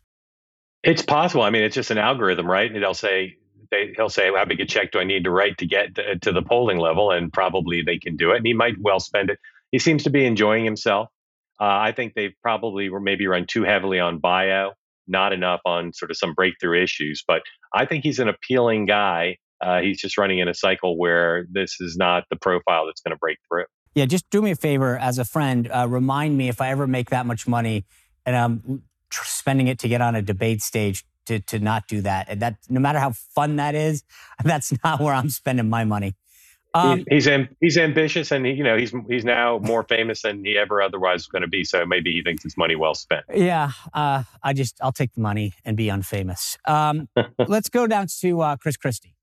[0.82, 1.42] It's possible.
[1.42, 2.66] I mean, it's just an algorithm, right?
[2.66, 3.36] And it'll say
[3.70, 6.18] they, he'll say, "How big a check do I need to write to get to,
[6.20, 8.38] to the polling level?" And probably they can do it.
[8.38, 9.38] And he might well spend it.
[9.70, 11.08] He seems to be enjoying himself.
[11.60, 14.72] Uh, I think they've probably were maybe run too heavily on bio,
[15.06, 17.22] not enough on sort of some breakthrough issues.
[17.26, 19.38] But I think he's an appealing guy.
[19.60, 23.14] Uh, he's just running in a cycle where this is not the profile that's going
[23.14, 23.64] to break through.
[23.94, 25.68] Yeah, just do me a favor as a friend.
[25.70, 27.84] Uh, remind me if I ever make that much money
[28.26, 32.00] and I'm tr- spending it to get on a debate stage to to not do
[32.02, 32.28] that.
[32.28, 34.04] And that no matter how fun that is,
[34.44, 36.14] that's not where I'm spending my money.
[36.74, 37.28] Um, he's
[37.60, 41.20] he's ambitious, and he, you know he's he's now more famous than he ever otherwise
[41.20, 41.62] was going to be.
[41.62, 43.24] So maybe he thinks it's money well spent.
[43.32, 46.56] Yeah, uh, I just I'll take the money and be unfamous.
[46.68, 47.08] Um,
[47.46, 49.14] let's go down to uh, Chris Christie.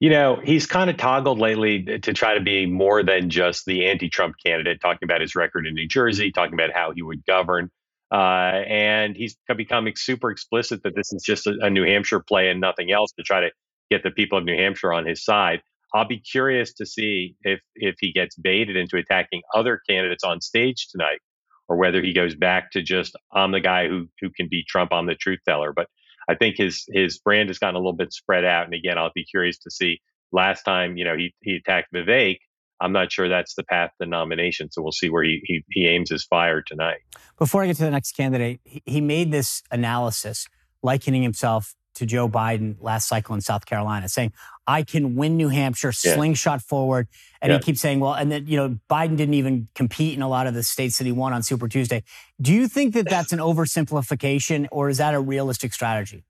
[0.00, 3.86] You know, he's kind of toggled lately to try to be more than just the
[3.86, 7.70] anti-Trump candidate, talking about his record in New Jersey, talking about how he would govern.
[8.12, 12.48] Uh, and he's becoming super explicit that this is just a, a, New Hampshire play
[12.48, 13.50] and nothing else to try to
[13.90, 15.60] get the people of New Hampshire on his side.
[15.92, 20.40] I'll be curious to see if if he gets baited into attacking other candidates on
[20.40, 21.20] stage tonight,
[21.68, 24.92] or whether he goes back to just I'm the guy who who can beat Trump.
[24.92, 25.72] I'm the truth teller.
[25.74, 25.88] But
[26.28, 29.12] I think his his brand has gotten a little bit spread out, and again, I'll
[29.14, 30.00] be curious to see
[30.32, 32.38] last time, you know, he he attacked Vivek.
[32.80, 34.70] I'm not sure that's the path to nomination.
[34.70, 36.98] So we'll see where he he, he aims his fire tonight.
[37.38, 40.46] Before I get to the next candidate, he, he made this analysis
[40.82, 44.32] likening himself to Joe Biden last cycle in South Carolina, saying,
[44.66, 46.14] I can win New Hampshire, Yeah.
[46.14, 47.08] slingshot forward.
[47.40, 47.58] And Yeah.
[47.58, 50.46] he keeps saying, well, and then, you know, Biden didn't even compete in a lot
[50.46, 52.02] of the states that he won on Super Tuesday.
[52.40, 56.24] Do you think that that's an oversimplification or is that a realistic strategy?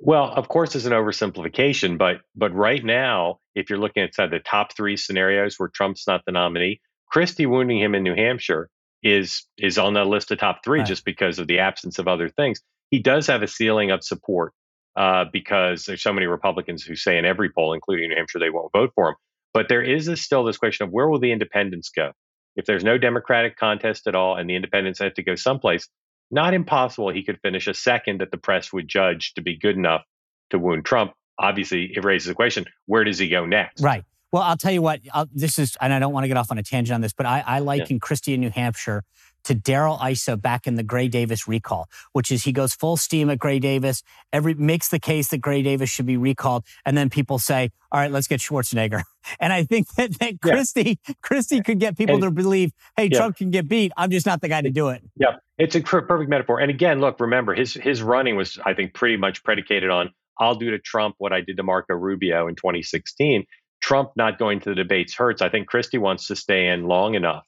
[0.00, 4.28] Well, of course, it's an oversimplification, but but right now, if you're looking at say,
[4.28, 8.70] the top three scenarios where Trump's not the nominee, Christie wounding him in New Hampshire
[9.02, 10.88] is is on the list of top three Right.
[10.88, 12.60] just because of the absence of other things.
[12.90, 14.52] He does have a ceiling of support
[14.98, 18.50] uh, because there's so many Republicans who say in every poll, including New Hampshire, they
[18.50, 19.14] won't vote for him.
[19.54, 22.10] But there is still this question of where will the independents go
[22.56, 25.88] if there's no Democratic contest at all, and the independents have to go someplace.
[26.32, 29.76] Not impossible he could finish a second that the press would judge to be good
[29.76, 30.02] enough
[30.50, 31.12] to wound Trump.
[31.38, 33.80] Obviously, it raises the question: Where does he go next?
[33.80, 34.04] Right.
[34.32, 36.50] Well, I'll tell you what, I'll, this is, and I don't want to get off
[36.50, 39.04] on a tangent on this, but I, I liken Christie in New Hampshire
[39.44, 43.30] to Darrell Issa back in the Gray Davis recall, which is he goes full steam
[43.30, 47.08] at Gray Davis, every makes the case that Gray Davis should be recalled, and then
[47.08, 49.02] people say, "All right, let's get Schwarzenegger."
[49.40, 50.52] And I think that, that Yeah.
[50.52, 53.18] Christie Christie could get people And- to believe, "Hey, Yeah.
[53.18, 53.92] Trump can get beat.
[53.96, 56.60] I'm just not the guy to do it." Yeah, it's a per- perfect metaphor.
[56.60, 60.54] And again, look, remember his his running was, I think, pretty much predicated on I'll
[60.56, 63.44] do to Trump what I did to Marco Rubio in 2016.
[63.80, 65.42] Trump not going to the debates hurts.
[65.42, 67.44] I think Christie wants to stay in long enough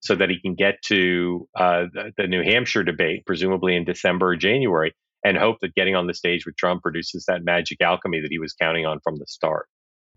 [0.00, 4.30] so that he can get to uh, the, the New Hampshire debate, presumably in December
[4.30, 4.94] or January,
[5.24, 8.38] and hope that getting on the stage with Trump produces that magic alchemy that he
[8.38, 9.66] was counting on from the start.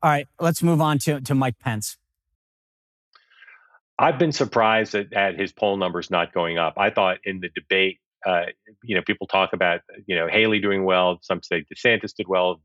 [0.03, 1.97] All right, let's move on to to Mike Pence.
[3.99, 6.75] I've been surprised at, at his poll numbers not going up.
[6.77, 8.43] I thought in the debate, uh,
[8.83, 11.17] you know, people talk about, you know, Haley doing well.
[11.21, 12.61] Some say DeSantis did well.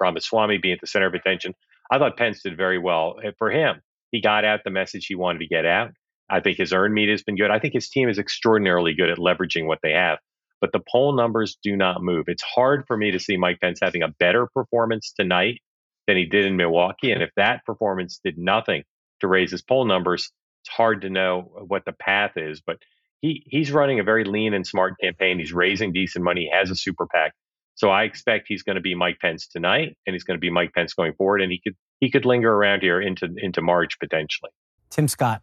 [0.00, 1.54] Ramaswamy being at the center of attention.
[1.90, 3.16] I thought Pence did very well.
[3.24, 3.80] Uh, For him,
[4.12, 5.92] he got out the message he wanted to get out.
[6.30, 7.50] I think his earned media has been good.
[7.50, 10.18] I think his team is extraordinarily good at leveraging what they have.
[10.60, 12.26] But the poll numbers do not move.
[12.28, 15.60] It's hard for me to see Mike Pence having a better performance tonight
[16.06, 17.12] than he did in Milwaukee.
[17.12, 18.84] And if that performance did nothing
[19.20, 20.30] to raise his poll numbers,
[20.62, 22.62] it's hard to know what the path is.
[22.66, 22.78] But
[23.22, 25.38] he he's running a very lean and smart campaign.
[25.38, 26.50] He's raising decent money.
[26.52, 27.32] Has a super PAC.
[27.80, 30.50] So I expect he's going to be Mike Pence tonight, and he's going to be
[30.50, 31.40] Mike Pence going forward.
[31.40, 34.50] And he could he could linger around here into into March potentially.
[34.90, 35.40] Tim Scott.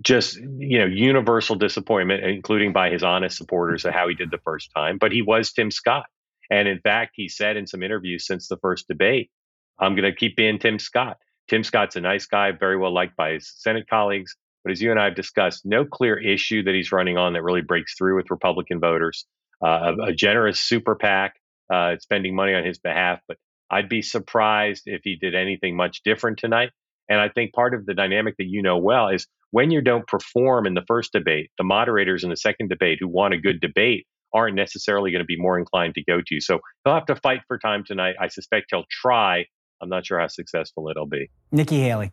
[0.00, 4.38] Just you know, universal disappointment, including by his honest supporters of how he did the
[4.38, 4.96] first time.
[4.96, 6.06] But he was Tim Scott,
[6.50, 9.30] and in fact, he said in some interviews since the first debate,
[9.78, 13.14] "I'm going to keep being Tim Scott." Tim Scott's a nice guy, very well liked
[13.14, 14.34] by his Senate colleagues.
[14.64, 17.42] But as you and I have discussed, no clear issue that he's running on that
[17.42, 19.26] really breaks through with Republican voters.
[19.62, 21.34] Uh, a, a generous super PAC,
[21.72, 23.20] uh, spending money on his behalf.
[23.28, 23.36] But
[23.70, 26.70] I'd be surprised if he did anything much different tonight.
[27.08, 30.06] And I think part of the dynamic that you know well is when you don't
[30.06, 33.60] perform in the first debate, the moderators in the second debate who want a good
[33.60, 36.40] debate aren't necessarily going to be more inclined to go to.
[36.40, 38.14] So he'll have to fight for time tonight.
[38.20, 39.46] I suspect he'll try.
[39.82, 41.30] I'm not sure how successful it'll be.
[41.50, 42.12] Nikki Haley.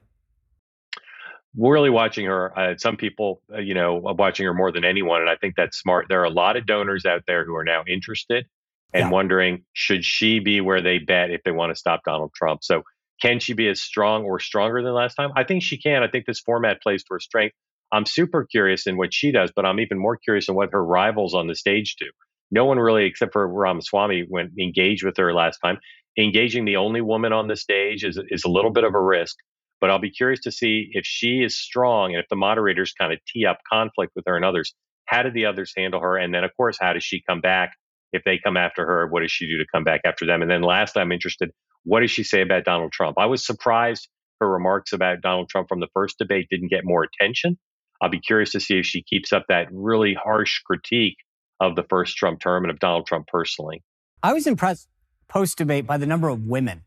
[1.58, 2.58] We're really watching her.
[2.58, 5.78] Uh, some people, uh, you know, watching her more than anyone, and I think that's
[5.78, 6.06] smart.
[6.08, 8.46] There are a lot of donors out there who are now interested
[8.94, 9.10] and Yeah.
[9.10, 12.64] wondering should she be where they bet if they want to stop Donald Trump.
[12.64, 12.84] So,
[13.22, 15.32] can she be as strong or stronger than last time?
[15.36, 16.04] I think she can.
[16.04, 17.56] I think this format plays to her strength.
[17.92, 20.86] I'm super curious in what she does, but I'm even more curious in what her
[20.86, 22.06] rivals on the stage do.
[22.52, 25.80] No one really, except for Ramaswamy, went engaged with her last time.
[26.18, 29.36] Engaging the only woman on the stage is is a little bit of a risk.
[29.80, 33.14] But I'll be curious to see if she is strong and if the moderators kind
[33.14, 34.74] of tee up conflict with her and others.
[35.06, 36.18] How did the others handle her?
[36.18, 37.74] And then, of course, how does she come back?
[38.14, 40.42] If they come after her, what does she do to come back after them?
[40.42, 41.52] And then, last, I'm interested.
[41.84, 43.18] What does she say about Donald Trump?
[43.20, 44.08] I was surprised
[44.40, 47.58] her remarks about Donald Trump from the first debate didn't get more attention.
[48.02, 51.18] I'll be curious to see if she keeps up that really harsh critique
[51.60, 53.84] of the first Trump term and of Donald Trump personally.
[54.22, 54.88] I was impressed
[55.28, 56.84] post debate by the number of women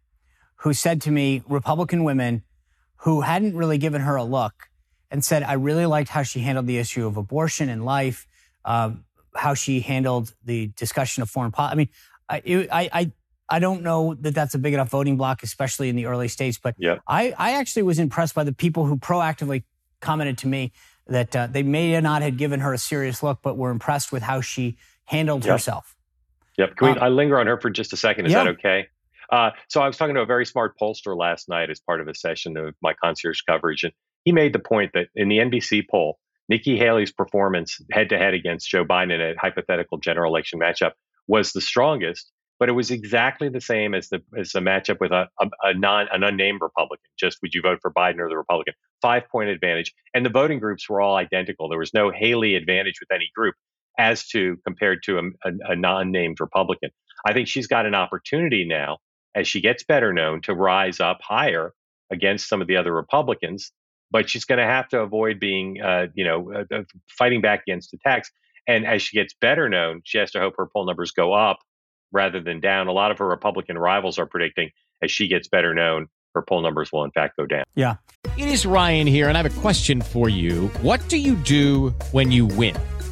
[0.57, 2.42] who said to me, Republican women
[3.03, 4.69] who hadn't really given her a look
[5.11, 8.27] and said, I really liked how she handled the issue of abortion and life,
[8.65, 11.73] um, how she handled the discussion of foreign policy.
[11.73, 11.89] I mean,
[12.29, 13.13] I, it- I, I,
[13.53, 16.59] I don't know that that's a big enough voting block, especially in the early states,
[16.63, 16.99] but Yeah.
[17.09, 19.65] I, I actually was impressed by the people who proactively
[20.01, 20.73] commented to me
[21.09, 24.23] that uh, they may not have given her a serious look, but were impressed with
[24.23, 25.53] how she handled Yeah.
[25.53, 25.97] herself.
[26.59, 26.77] Yep.
[26.77, 28.27] Can we, Um, I linger on her for just a second?
[28.27, 28.45] Is yeah.
[28.45, 28.89] that okay?
[29.31, 32.09] Uh, so I was talking to a very smart pollster last night as part of
[32.09, 33.93] a session of my concierge coverage, and
[34.25, 38.35] he made the point that in the NBC poll, Nikki Haley's performance head to head
[38.35, 40.93] against Joe Biden in a hypothetical general election matchup
[41.29, 45.11] was the strongest but it was exactly the same as the as the matchup with
[45.11, 47.11] a, a, a non an unnamed Republican.
[47.19, 48.75] Just would you vote for Biden or the Republican?
[49.01, 51.69] Five point advantage, and the voting groups were all identical.
[51.69, 53.55] There was no Haley advantage with any group
[53.99, 56.90] as to compared to a, a, a non-named Republican.
[57.25, 58.99] I think she's got an opportunity now
[59.35, 61.73] as she gets better known to rise up higher
[62.11, 63.73] against some of the other Republicans.
[64.11, 67.62] But she's going to have to avoid being, uh, you know, uh, uh, fighting back
[67.66, 68.31] against attacks.
[68.66, 71.59] And as she gets better known, she has to hope her poll numbers go up
[72.12, 72.88] rather than down.
[72.88, 74.71] A lot of her Republican rivals are predicting
[75.03, 77.64] as she gets better known, her poll numbers will in fact go down.
[77.75, 77.97] Yeah.
[78.37, 80.69] It is Ryan here, and I have a question for you.
[80.83, 82.77] What do you do when you win?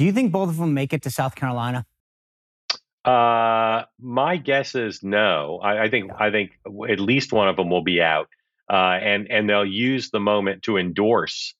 [0.00, 1.84] Do you think both of them make it to South Carolina?
[3.04, 5.60] Uh, my guess is no.
[5.62, 6.52] I, I think I think
[6.88, 8.28] at least one of them will be out,
[8.72, 11.54] uh, and and they'll use the moment to endorse,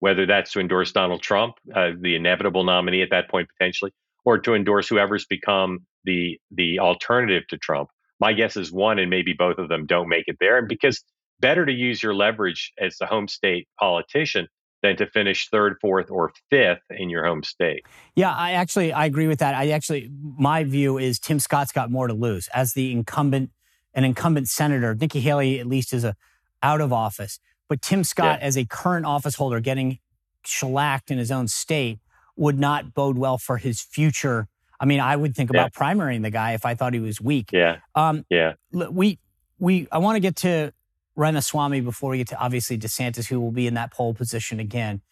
[0.00, 3.92] whether that's to endorse Donald Trump, uh, the inevitable nominee at that point potentially,
[4.24, 7.90] or to endorse whoever's become the the alternative to Trump.
[8.20, 11.04] My guess is one and maybe both of them don't make it there, and because
[11.40, 14.48] better to use your leverage as the home state politician
[14.82, 17.84] than to finish third, fourth, or fifth in your home state.
[18.16, 19.54] Yeah, I actually I agree with that.
[19.54, 23.50] I actually my view is Tim Scott's got more to lose as the incumbent,
[23.94, 24.94] an incumbent senator.
[24.94, 26.16] Nikki Haley at least is a
[26.62, 28.46] out of office, but Tim Scott yeah.
[28.46, 29.98] as a current office holder getting
[30.44, 31.98] shellacked in his own state
[32.36, 34.48] would not bode well for his future.
[34.80, 35.80] I mean, I would think about yeah.
[35.80, 37.50] primarying the guy if I thought he was weak.
[37.52, 37.78] Yeah.
[37.94, 38.54] Um, yeah.
[38.72, 39.18] We
[39.58, 40.72] we I want to get to
[41.16, 45.02] Ramaswamy before we get to obviously DeSantis, who will be in that pole position again.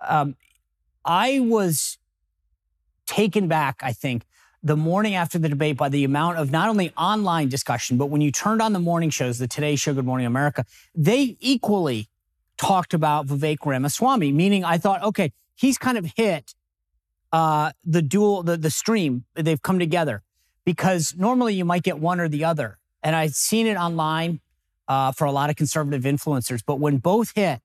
[0.00, 0.36] Um,
[1.04, 1.98] I was
[3.06, 4.24] taken back, I think,
[4.62, 8.20] the morning after the debate by the amount of not only online discussion, but when
[8.20, 12.08] you turned on the morning shows, the Today Show, Good Morning America, they equally
[12.56, 16.54] talked about Vivek Ramaswamy, meaning I thought, okay, he's kind of hit
[17.32, 19.24] uh, the dual, the, the stream.
[19.34, 20.22] They've come together
[20.64, 22.78] because normally you might get one or the other.
[23.02, 24.40] And I'd seen it online
[24.92, 26.60] uh, for a lot of conservative influencers.
[26.64, 27.60] But when both hit,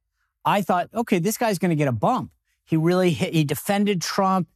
[0.45, 2.31] I thought, okay, this guy's going to get a bump.
[2.63, 4.47] He really hit, he defended Trump,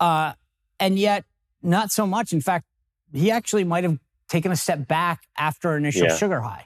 [0.00, 0.32] uh,
[0.80, 1.26] and yet
[1.62, 2.32] not so much.
[2.32, 2.64] In fact,
[3.12, 6.16] he actually might have taken a step back after initial yeah.
[6.16, 6.64] sugar high.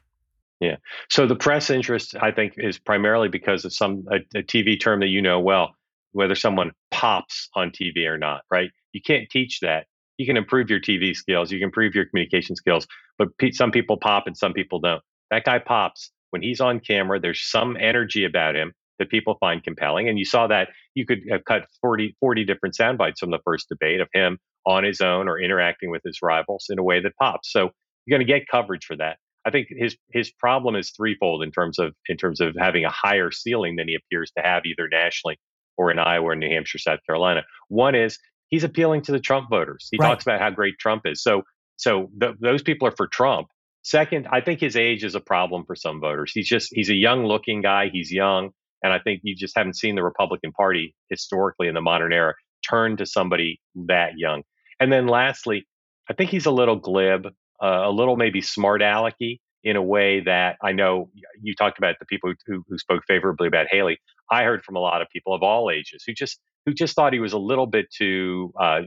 [0.61, 0.77] Yeah.
[1.11, 5.01] So the press interest, I think, is primarily because of some a, a TV term
[5.01, 5.75] that you know well,
[6.13, 8.43] whether someone pops on TV or not.
[8.49, 8.71] Right?
[8.93, 9.87] You can't teach that.
[10.19, 12.87] You can improve your TV skills, you can improve your communication skills,
[13.19, 15.03] but pe- some people pop and some people don't.
[15.33, 17.19] That guy pops when he's on camera.
[17.19, 20.09] There's some energy about him that people find compelling.
[20.09, 23.41] And you saw that you could have cut 40, 40 different sound bites from the
[23.45, 27.01] first debate of him on his own or interacting with his rivals in a way
[27.01, 27.51] that pops.
[27.51, 27.71] So
[28.05, 29.17] you're going to get coverage for that.
[29.45, 32.91] I think his his problem is threefold in terms of in terms of having a
[32.91, 35.37] higher ceiling than he appears to have either nationally
[35.77, 37.43] or in Iowa or New Hampshire, South Carolina.
[37.69, 38.19] One is
[38.51, 39.89] he's appealing to the Trump voters.
[39.91, 40.09] He right.
[40.09, 41.23] talks about how great Trump is.
[41.23, 41.43] So
[41.77, 43.49] so th- those people are for Trump,
[43.83, 46.33] Second, I think his age is a problem for some voters.
[46.33, 47.89] He's just he's a young looking guy.
[47.93, 48.51] He's young,
[48.83, 52.35] and I think you just haven't seen the Republican Party historically in the modern era
[52.69, 54.43] turn to somebody that young.
[54.79, 55.67] And then lastly,
[56.09, 57.27] I think he's a little glib,
[57.63, 61.97] uh, a little maybe smart alecky in a way that I know you talked about
[61.99, 63.99] the people who, who spoke favorably about Haley.
[64.31, 67.13] I heard from a lot of people of all ages who just who just thought
[67.13, 68.83] he was a little bit too, uh,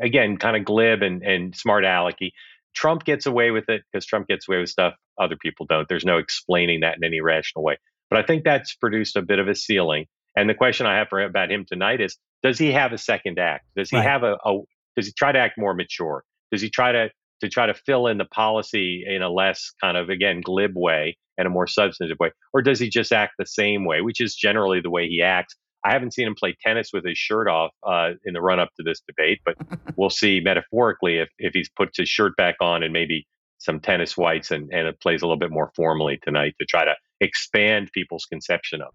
[0.00, 2.32] again, kind of glib and, and smart alecky.
[2.74, 5.88] Trump gets away with it because Trump gets away with stuff other people don't.
[5.88, 7.78] There's no explaining that in any rational way.
[8.08, 10.06] But I think that's produced a bit of a ceiling.
[10.36, 13.38] And the question I have for about him tonight is: Does he have a second
[13.38, 13.66] act?
[13.76, 14.06] Does he right.
[14.06, 14.60] have a, a?
[14.96, 16.24] Does he try to act more mature?
[16.50, 19.96] Does he try to to try to fill in the policy in a less kind
[19.96, 23.46] of again glib way and a more substantive way, or does he just act the
[23.46, 26.90] same way, which is generally the way he acts I haven't seen him play tennis
[26.92, 29.56] with his shirt off uh, in the run up to this debate, but
[29.96, 33.26] we'll see metaphorically if, if he puts his shirt back on and maybe
[33.58, 36.84] some tennis whites and, and it plays a little bit more formally tonight to try
[36.84, 38.88] to expand people's conception of.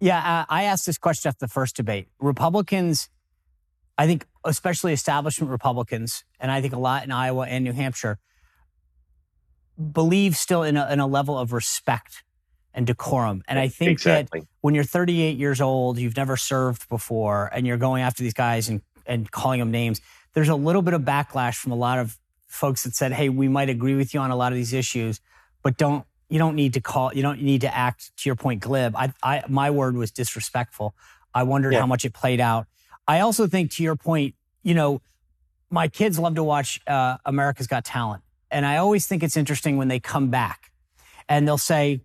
[0.00, 2.08] Yeah, uh, I asked this question after the first debate.
[2.18, 3.08] Republicans,
[3.98, 8.18] I think, especially establishment Republicans, and I think a lot in Iowa and New Hampshire,
[9.92, 12.24] believe still in a, in a level of respect
[12.76, 13.42] and decorum.
[13.48, 14.40] And I think exactly.
[14.40, 18.34] that when you're 38 years old, you've never served before, and you're going after these
[18.34, 20.00] guys and, and calling them names,
[20.34, 23.48] there's a little bit of backlash from a lot of folks that said, "Hey, we
[23.48, 25.20] might agree with you on a lot of these issues,
[25.62, 28.60] but don't you don't need to call you don't need to act to your point
[28.60, 30.94] glib." I, I my word was disrespectful.
[31.34, 31.80] I wondered Yeah.
[31.80, 32.66] how much it played out.
[33.08, 35.00] I also think to your point, you know,
[35.70, 39.78] my kids love to watch uh, America's Got Talent, and I always think it's interesting
[39.78, 40.70] when they come back
[41.28, 42.02] and they'll say,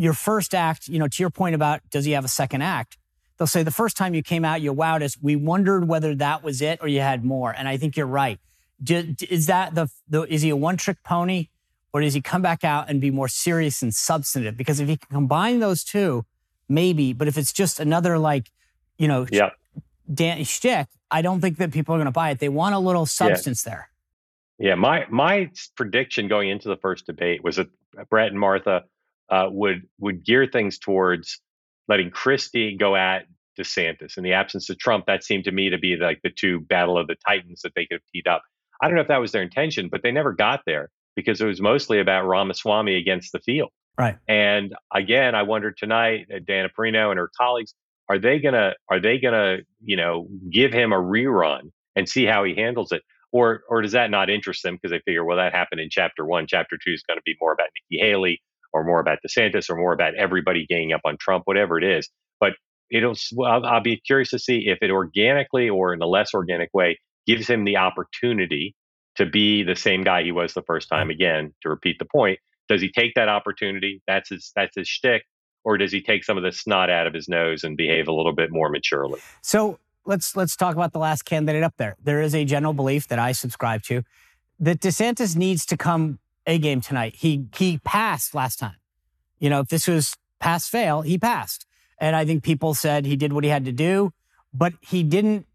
[0.00, 2.96] "Your first act," you know, to your point about does he have a second act?
[3.36, 5.16] They'll say the first time you came out, you wowed us.
[5.20, 7.50] We wondered whether that was it or you had more.
[7.50, 8.38] And I think you're right.
[8.82, 11.48] Do, is that the, the is he a one trick pony
[11.92, 14.58] or does he come back out and be more serious and substantive?
[14.58, 16.26] Because if he can combine those two,
[16.68, 17.14] maybe.
[17.14, 18.50] But if it's just another like,
[18.98, 19.50] you know, Yeah.
[20.12, 22.40] Dan shtick, I don't think that people are going to buy it.
[22.40, 23.88] They want a little substance there.
[24.58, 27.68] Yeah, my my prediction going into the first debate was that
[28.10, 28.84] Brett and Martha
[29.30, 31.40] uh, would would gear things towards
[31.88, 33.26] letting Christie go at
[33.58, 34.16] DeSantis.
[34.16, 36.98] In the absence of Trump, that seemed to me to be like the two battle
[36.98, 38.42] of the titans that they could have teed up.
[38.80, 41.46] I don't know if that was their intention, but they never got there because it
[41.46, 43.70] was mostly about Ramaswamy against the field.
[43.98, 44.16] Right.
[44.28, 47.74] And again, I wonder tonight, uh, Dana Perino and her colleagues,
[48.08, 52.44] are they gonna are they gonna you know give him a rerun and see how
[52.44, 55.52] he handles it, or or does that not interest them because they figure well that
[55.52, 58.40] happened in chapter one, chapter two is going to be more about Nikki Haley
[58.72, 62.08] or more about DeSantis or more about everybody ganging up on Trump, whatever it is.
[62.38, 62.52] But
[62.90, 66.70] it'll, I'll, I'll be curious to see if it organically or in a less organic
[66.72, 68.74] way gives him the opportunity
[69.16, 71.10] to be the same guy he was the first time.
[71.10, 74.02] Again, to repeat the point, does he take that opportunity?
[74.06, 75.24] That's his that's his shtick,
[75.64, 78.12] or does he take some of the snot out of his nose and behave a
[78.12, 79.20] little bit more maturely?
[79.42, 81.96] So let's let's talk about the last candidate up there.
[82.02, 84.02] There is a general belief that I subscribe to
[84.60, 86.18] that DeSantis needs to come
[86.50, 87.14] a game tonight.
[87.16, 88.76] He he passed last time.
[89.38, 91.66] You know, if this was pass fail, he passed.
[91.98, 94.12] And I think people said he did what he had to do,
[94.52, 95.46] but he didn't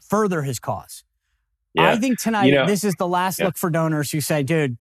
[0.00, 1.04] further his cause.
[1.74, 1.90] Yeah.
[1.90, 3.46] I think tonight You know- this is the last Yeah.
[3.46, 4.78] look for donors who say, "Dude,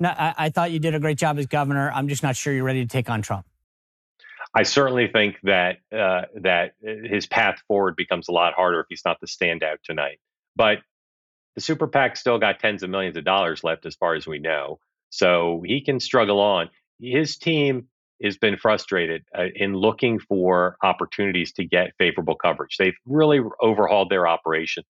[0.00, 1.90] no, I, I thought you did a great job as governor.
[1.92, 3.46] I'm just not sure you're ready to take on Trump."
[4.54, 9.02] I certainly think that uh, that his path forward becomes a lot harder if he's
[9.04, 10.20] not the standout tonight.
[10.56, 10.78] But
[11.54, 14.38] the super PAC still got tens of millions of dollars left, as far as we
[14.38, 14.78] know,
[15.10, 16.70] so he can struggle on.
[17.00, 17.88] His team
[18.22, 22.76] has been frustrated uh, in looking for opportunities to get favorable coverage.
[22.78, 24.82] They've really overhauled their operation.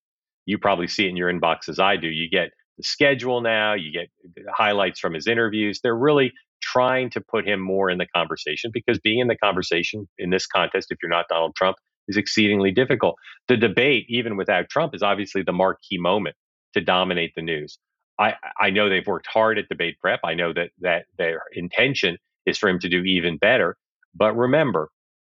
[0.46, 2.08] You probably see it in your inbox as I do.
[2.08, 3.74] You get the schedule now.
[3.74, 4.08] You get
[4.50, 5.80] highlights from his interviews.
[5.82, 6.32] They're really
[6.62, 10.46] trying to put him more in the conversation because being in the conversation in this
[10.46, 11.76] contest, if you're not Donald Trump,
[12.08, 13.16] is exceedingly difficult.
[13.48, 16.36] The debate, even without Trump, is obviously the marquee moment
[16.74, 17.78] to dominate the news.
[18.18, 20.20] I, I know they've worked hard at debate prep.
[20.24, 23.76] I know that that their intention is for him to do even better.
[24.14, 24.88] But remember,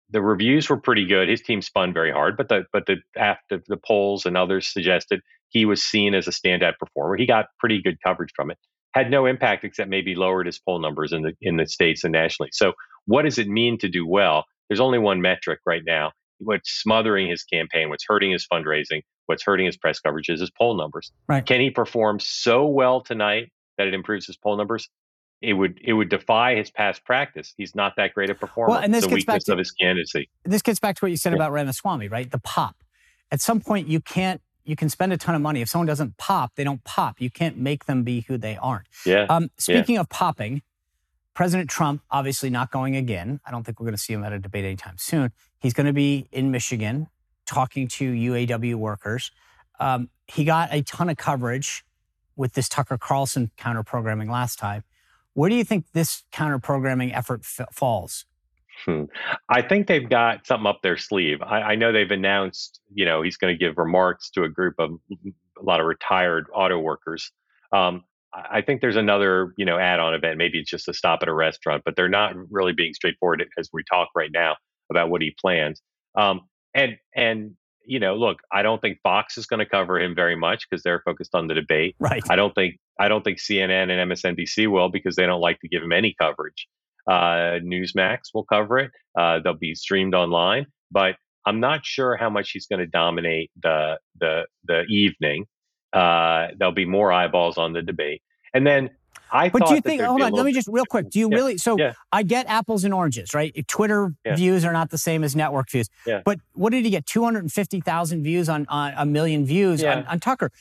[0.10, 1.30] the reviews were pretty good.
[1.30, 5.22] His team spun very hard, but the but the after the polls and others suggested
[5.50, 7.16] he was seen as a standout performer.
[7.16, 8.58] He got pretty good coverage from it.
[8.94, 12.12] Had no impact except maybe lowered his poll numbers in the in the states and
[12.12, 12.50] nationally.
[12.52, 12.74] So
[13.06, 14.46] what does it mean to do well?
[14.68, 16.12] There's only one metric right now.
[16.40, 20.52] What's smothering his campaign, what's hurting his fundraising, what's hurting his press coverage is his
[20.52, 21.12] poll numbers.
[21.28, 21.46] Right.
[21.46, 24.90] Can he perform so well tonight that it improves his poll numbers?
[25.42, 27.54] It would it would defy his past practice.
[27.58, 28.72] He's not that great a performer.
[28.72, 30.30] Well, and this the gets back to- of his candidacy.
[30.46, 31.38] this gets back to what you said Yeah.
[31.38, 32.30] about Ramaswamy, right?
[32.32, 32.78] The pop.
[33.32, 34.42] At some point, you can't.
[34.66, 35.60] You can spend a ton of money.
[35.60, 37.20] If someone doesn't pop, they don't pop.
[37.20, 38.88] You can't make them be who they aren't.
[39.06, 39.26] Yeah.
[39.30, 40.62] Um, speaking of popping,
[41.34, 43.42] President Trump obviously not going again.
[43.46, 45.34] I don't think we're going to see him at a debate anytime soon.
[45.60, 47.08] He's going to be in Michigan
[47.46, 49.32] talking to UAW workers.
[49.80, 51.84] Um, he got a ton of coverage
[52.36, 54.84] with this Tucker Carlson counter programming last time.
[55.34, 58.26] Where do you think this counter programming effort f- falls?
[58.86, 59.04] Hmm.
[59.50, 61.42] I think they've got something up their sleeve.
[61.42, 64.76] I, I know they've announced, you know, he's going to give remarks to a group
[64.80, 67.32] of a lot of retired auto workers.
[67.72, 70.38] Um, I think there's another, you know, add-on event.
[70.38, 73.70] Maybe it's just a stop at a restaurant, but they're not really being straightforward as
[73.72, 74.56] we talk right now
[74.90, 75.82] about what he plans.
[76.16, 76.42] Um,
[76.74, 77.56] and and
[77.86, 80.84] you know, look, I don't think Fox is going to cover him very much because
[80.84, 81.96] they're focused on the debate.
[82.00, 82.24] Right.
[82.30, 85.68] I don't think I don't think CNN and MSNBC will because they don't like to
[85.68, 86.68] give him any coverage.
[87.10, 88.92] Uh, Newsmax will cover it.
[89.18, 91.16] Uh, they'll be streamed online, but
[91.46, 95.46] I'm not sure how much he's going to dominate the the the evening.
[95.92, 98.22] Uh, there'll be more eyeballs on the debate,
[98.54, 98.90] and then
[99.32, 99.50] I.
[99.50, 100.02] But do you think?
[100.02, 101.10] Hold on, let me just real quick.
[101.10, 101.58] Do you Yeah, really?
[101.58, 101.94] So yeah.
[102.12, 103.54] I get apples and oranges, right?
[103.68, 104.36] Twitter Yeah.
[104.36, 105.90] views are not the same as network views.
[106.26, 107.06] But what did he get?
[107.06, 110.52] Two hundred and fifty thousand views on, on a million views on, on Tucker.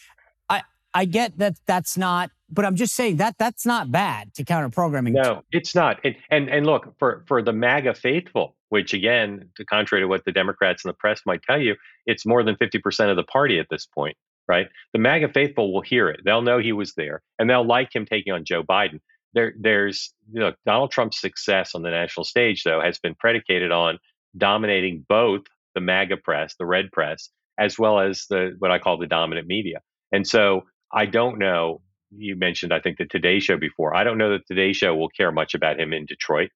[0.49, 0.63] I
[0.95, 2.31] I get that that's not.
[2.55, 5.15] But I'm just saying that that's not bad to counter programming.
[5.15, 5.99] No, it's not.
[6.05, 10.27] And, and and look for for the MAGA faithful, which again, to contrary to what
[10.27, 13.23] the Democrats and the press might tell you, it's more than fifty percent of the
[13.25, 14.19] party at this point.
[14.49, 14.69] Right?
[14.93, 16.21] The MAGA faithful will hear it.
[16.25, 19.01] They'll know he was there, and they'll like him taking on Joe Biden.
[19.35, 23.73] There, there's you know, Donald Trump's success on the national stage, though, has been predicated
[23.73, 23.99] on
[24.37, 25.43] dominating both
[25.75, 29.47] the MAGA press, the red press, as well as the what I call the dominant
[29.47, 29.81] media.
[30.13, 30.63] And so
[30.93, 31.81] I don't know.
[32.15, 33.95] You mentioned, I think, the Today Show before.
[33.97, 36.51] I don't know that Today Show will care much about him in Detroit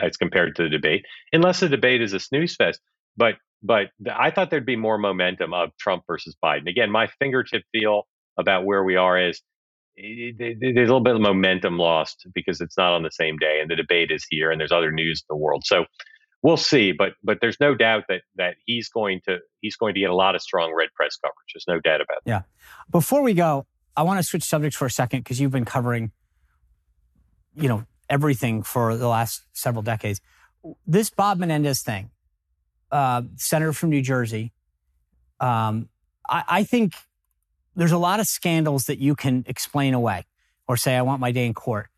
[0.00, 2.80] as compared to the debate, unless the debate is a snooze fest.
[3.16, 6.68] But but I thought there'd be more momentum of Trump versus Biden.
[6.68, 8.06] Again, my fingertip feel
[8.38, 9.42] about where we are is
[9.98, 13.58] eh, there's a little bit of momentum lost because it's not on the same day,
[13.60, 15.64] and the debate is here, and there's other news in the world.
[15.66, 15.84] So
[16.42, 16.92] we'll see.
[16.92, 20.14] But but there's no doubt that that he's going to he's going to get a
[20.14, 21.36] lot of strong red press coverage.
[21.54, 22.30] There's no doubt about that.
[22.30, 22.42] Yeah.
[22.90, 26.12] Before we go, I want to switch subjects for a second because you've been covering,
[27.54, 30.20] you know, everything for the last several decades.
[30.86, 32.10] This Bob Menendez thing,
[32.90, 34.52] uh, senator from New Jersey,
[35.40, 35.88] um,
[36.28, 36.94] I, I think
[37.76, 40.26] there's a lot of scandals that you can explain away
[40.68, 41.88] or say, I want my day in court.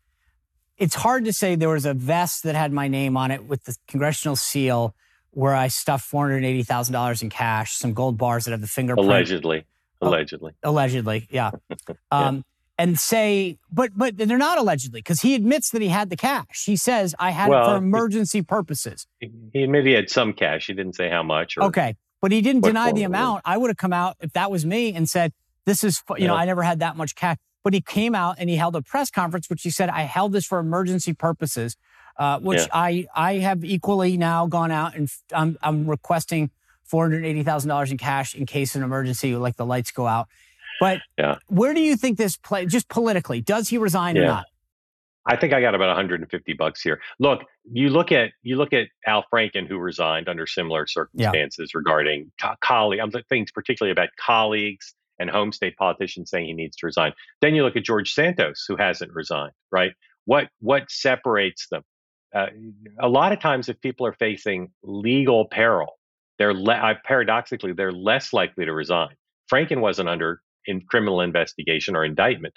[0.77, 3.63] It's hard to say there was a vest that had my name on it with
[3.65, 4.95] the congressional seal
[5.31, 9.07] where I stuffed $480,000 in cash, some gold bars that have the fingerprint.
[9.07, 9.65] Allegedly.
[10.01, 10.53] Allegedly.
[10.63, 11.51] Allegedly, yeah.
[12.11, 12.45] Um,
[12.77, 16.63] and say, but but they're not allegedly because he admits that he had the cash.
[16.65, 20.33] He says, "I had it Well, for he- emergency purposes." He admitted he had some
[20.33, 20.67] cash.
[20.67, 21.57] He didn't say how much.
[21.57, 23.41] Okay, but he didn't deny the amount.
[23.45, 25.33] I would have come out if that was me and said,
[25.65, 28.49] "This is, you know, I never had that much cash." But he came out and
[28.49, 31.77] he held a press conference, which he said, "I held this for emergency purposes,"
[32.17, 32.67] uh, which Yeah.
[32.73, 36.49] I I have equally now gone out and I'm I'm requesting
[36.83, 39.91] four hundred eighty thousand dollars in cash in case of an emergency, like the lights
[39.91, 40.27] go out.
[40.79, 41.35] But Yeah.
[41.47, 42.65] where do you think this play?
[42.65, 44.45] Just politically, does he resign or not?
[45.25, 46.99] I think I got about 150 bucks here.
[47.19, 52.31] Look, you look at you look at Al Franken, who resigned under similar circumstances regarding
[52.41, 52.99] co- colleague.
[52.99, 57.13] I'm thinking particularly about colleagues and home state politicians saying he needs to resign.
[57.39, 59.53] Then you look at George Santos, who hasn't resigned.
[59.71, 59.93] Right?
[60.25, 61.83] What what separates them?
[62.35, 62.47] Uh,
[62.99, 65.99] a lot of times, if people are facing legal peril,
[66.37, 69.15] they're le- uh, paradoxically they're less likely to resign.
[69.49, 72.53] Franken wasn't under in criminal investigation or indictment.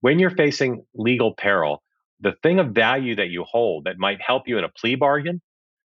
[0.00, 1.82] When you're facing legal peril,
[2.20, 5.40] the thing of value that you hold that might help you in a plea bargain,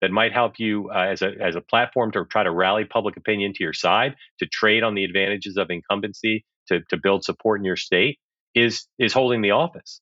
[0.02, 3.18] that might help you uh, as a as a platform to try to rally public
[3.18, 7.60] opinion to your side, to trade on the advantages of incumbency, to to build support
[7.60, 8.20] in your state,
[8.56, 10.02] is is holding the office.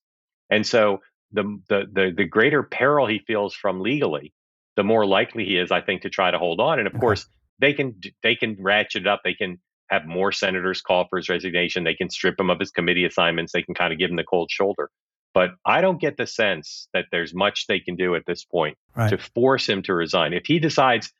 [0.50, 1.00] And so
[1.32, 4.34] the the the, the greater peril he feels from legally,
[4.76, 6.80] the more likely he is, I think, to try to hold on.
[6.80, 7.28] And of course,
[7.60, 9.22] they can they can ratchet it up.
[9.24, 11.84] They can have more senators call for his resignation.
[11.84, 13.52] They can strip him of his committee assignments.
[13.54, 14.90] They can kind of give him the cold shoulder.
[15.34, 18.78] But I don't get the sense that there's much they can do at this point
[18.96, 19.10] Right.
[19.10, 20.34] to force him to resign.
[20.34, 21.12] If he decides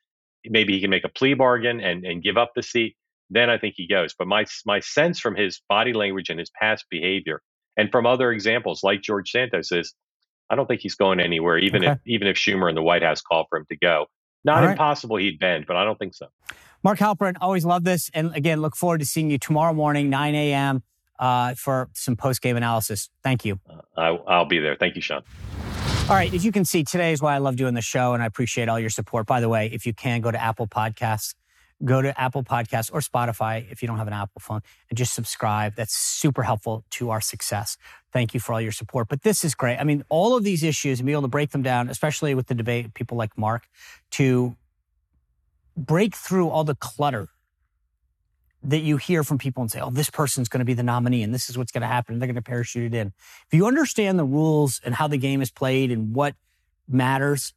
[0.46, 2.96] maybe he can make a plea bargain and, and give up the seat,
[3.30, 4.16] then I think he goes.
[4.18, 7.42] But my my sense from his body language and his past behavior,
[7.78, 9.94] and from other examples like George Santos, is
[10.50, 11.60] I don't think he's going anywhere.
[11.60, 14.08] Even if even if Schumer and the White House call for him to go,
[14.44, 14.72] not right.
[14.72, 16.28] impossible he'd bend, but I don't think so.
[16.84, 18.10] Mark Halperin, always love this.
[18.14, 20.84] And again, look forward to seeing you tomorrow morning, 9 a.m.,
[21.20, 23.10] uh, for some post game analysis.
[23.24, 23.60] Thank you.
[23.98, 24.76] I, I'll be there.
[24.76, 25.22] Thank you, Sean.
[26.10, 26.34] All right.
[26.34, 28.70] As you can see, today is why I love doing the show, and I appreciate
[28.70, 29.28] all your support.
[29.28, 31.36] By the way, if you can, go to Apple Podcasts,
[31.84, 35.14] go to Apple Podcasts or Spotify if you don't have an Apple phone, and just
[35.14, 35.76] subscribe.
[35.76, 37.78] That's super helpful to our success.
[38.12, 39.08] Thank you for all your support.
[39.08, 39.78] But this is great.
[39.78, 42.48] I mean, all of these issues and be able to break them down, especially with
[42.48, 43.68] the debate, people like Mark,
[44.12, 44.56] to
[45.78, 47.30] break through all the clutter
[48.62, 51.24] that you hear from people and say, oh, this person's going to be the nominee
[51.24, 52.14] and this is what's going to happen.
[52.14, 53.14] And They're going to parachute it in.
[53.48, 56.36] If you understand the rules and how the game is played and what
[56.88, 57.54] matters,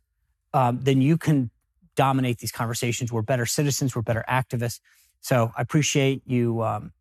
[0.55, 1.51] um, then you can
[1.97, 3.13] dominate these conversations.
[3.13, 3.95] We're better citizens.
[3.95, 4.81] We're better activists.
[5.21, 6.93] So I appreciate you um,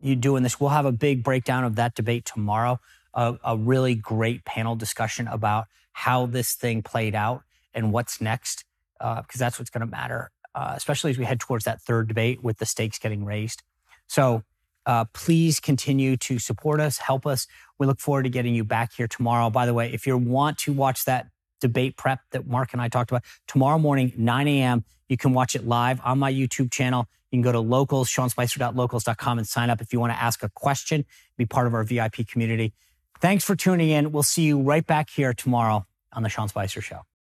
[0.00, 0.60] you doing this.
[0.60, 2.80] We'll have a big breakdown of that debate tomorrow.
[3.16, 7.42] A, really great panel discussion about how this thing played out
[7.72, 8.64] and what's next,
[8.98, 12.42] because that's what's going to matter, uh, especially as we head towards that third debate
[12.42, 13.62] with the stakes getting raised.
[14.08, 14.42] So
[14.84, 17.46] uh, please continue to support us, help us.
[17.78, 19.48] We look forward to getting you back here tomorrow.
[19.48, 21.28] By the way, if you want to watch that
[21.64, 25.54] debate prep that Mark and I talked about tomorrow morning, 9 a.m., you can watch
[25.54, 27.08] it live on my YouTube channel.
[27.30, 30.50] You can go to locals, seanspicer.locals.com and sign up if you want to ask a
[30.50, 31.04] question,
[31.36, 32.74] be part of our VIP community.
[33.20, 34.12] Thanks for tuning in.
[34.12, 37.00] We'll see you right back here tomorrow on the Sean Spicer Show.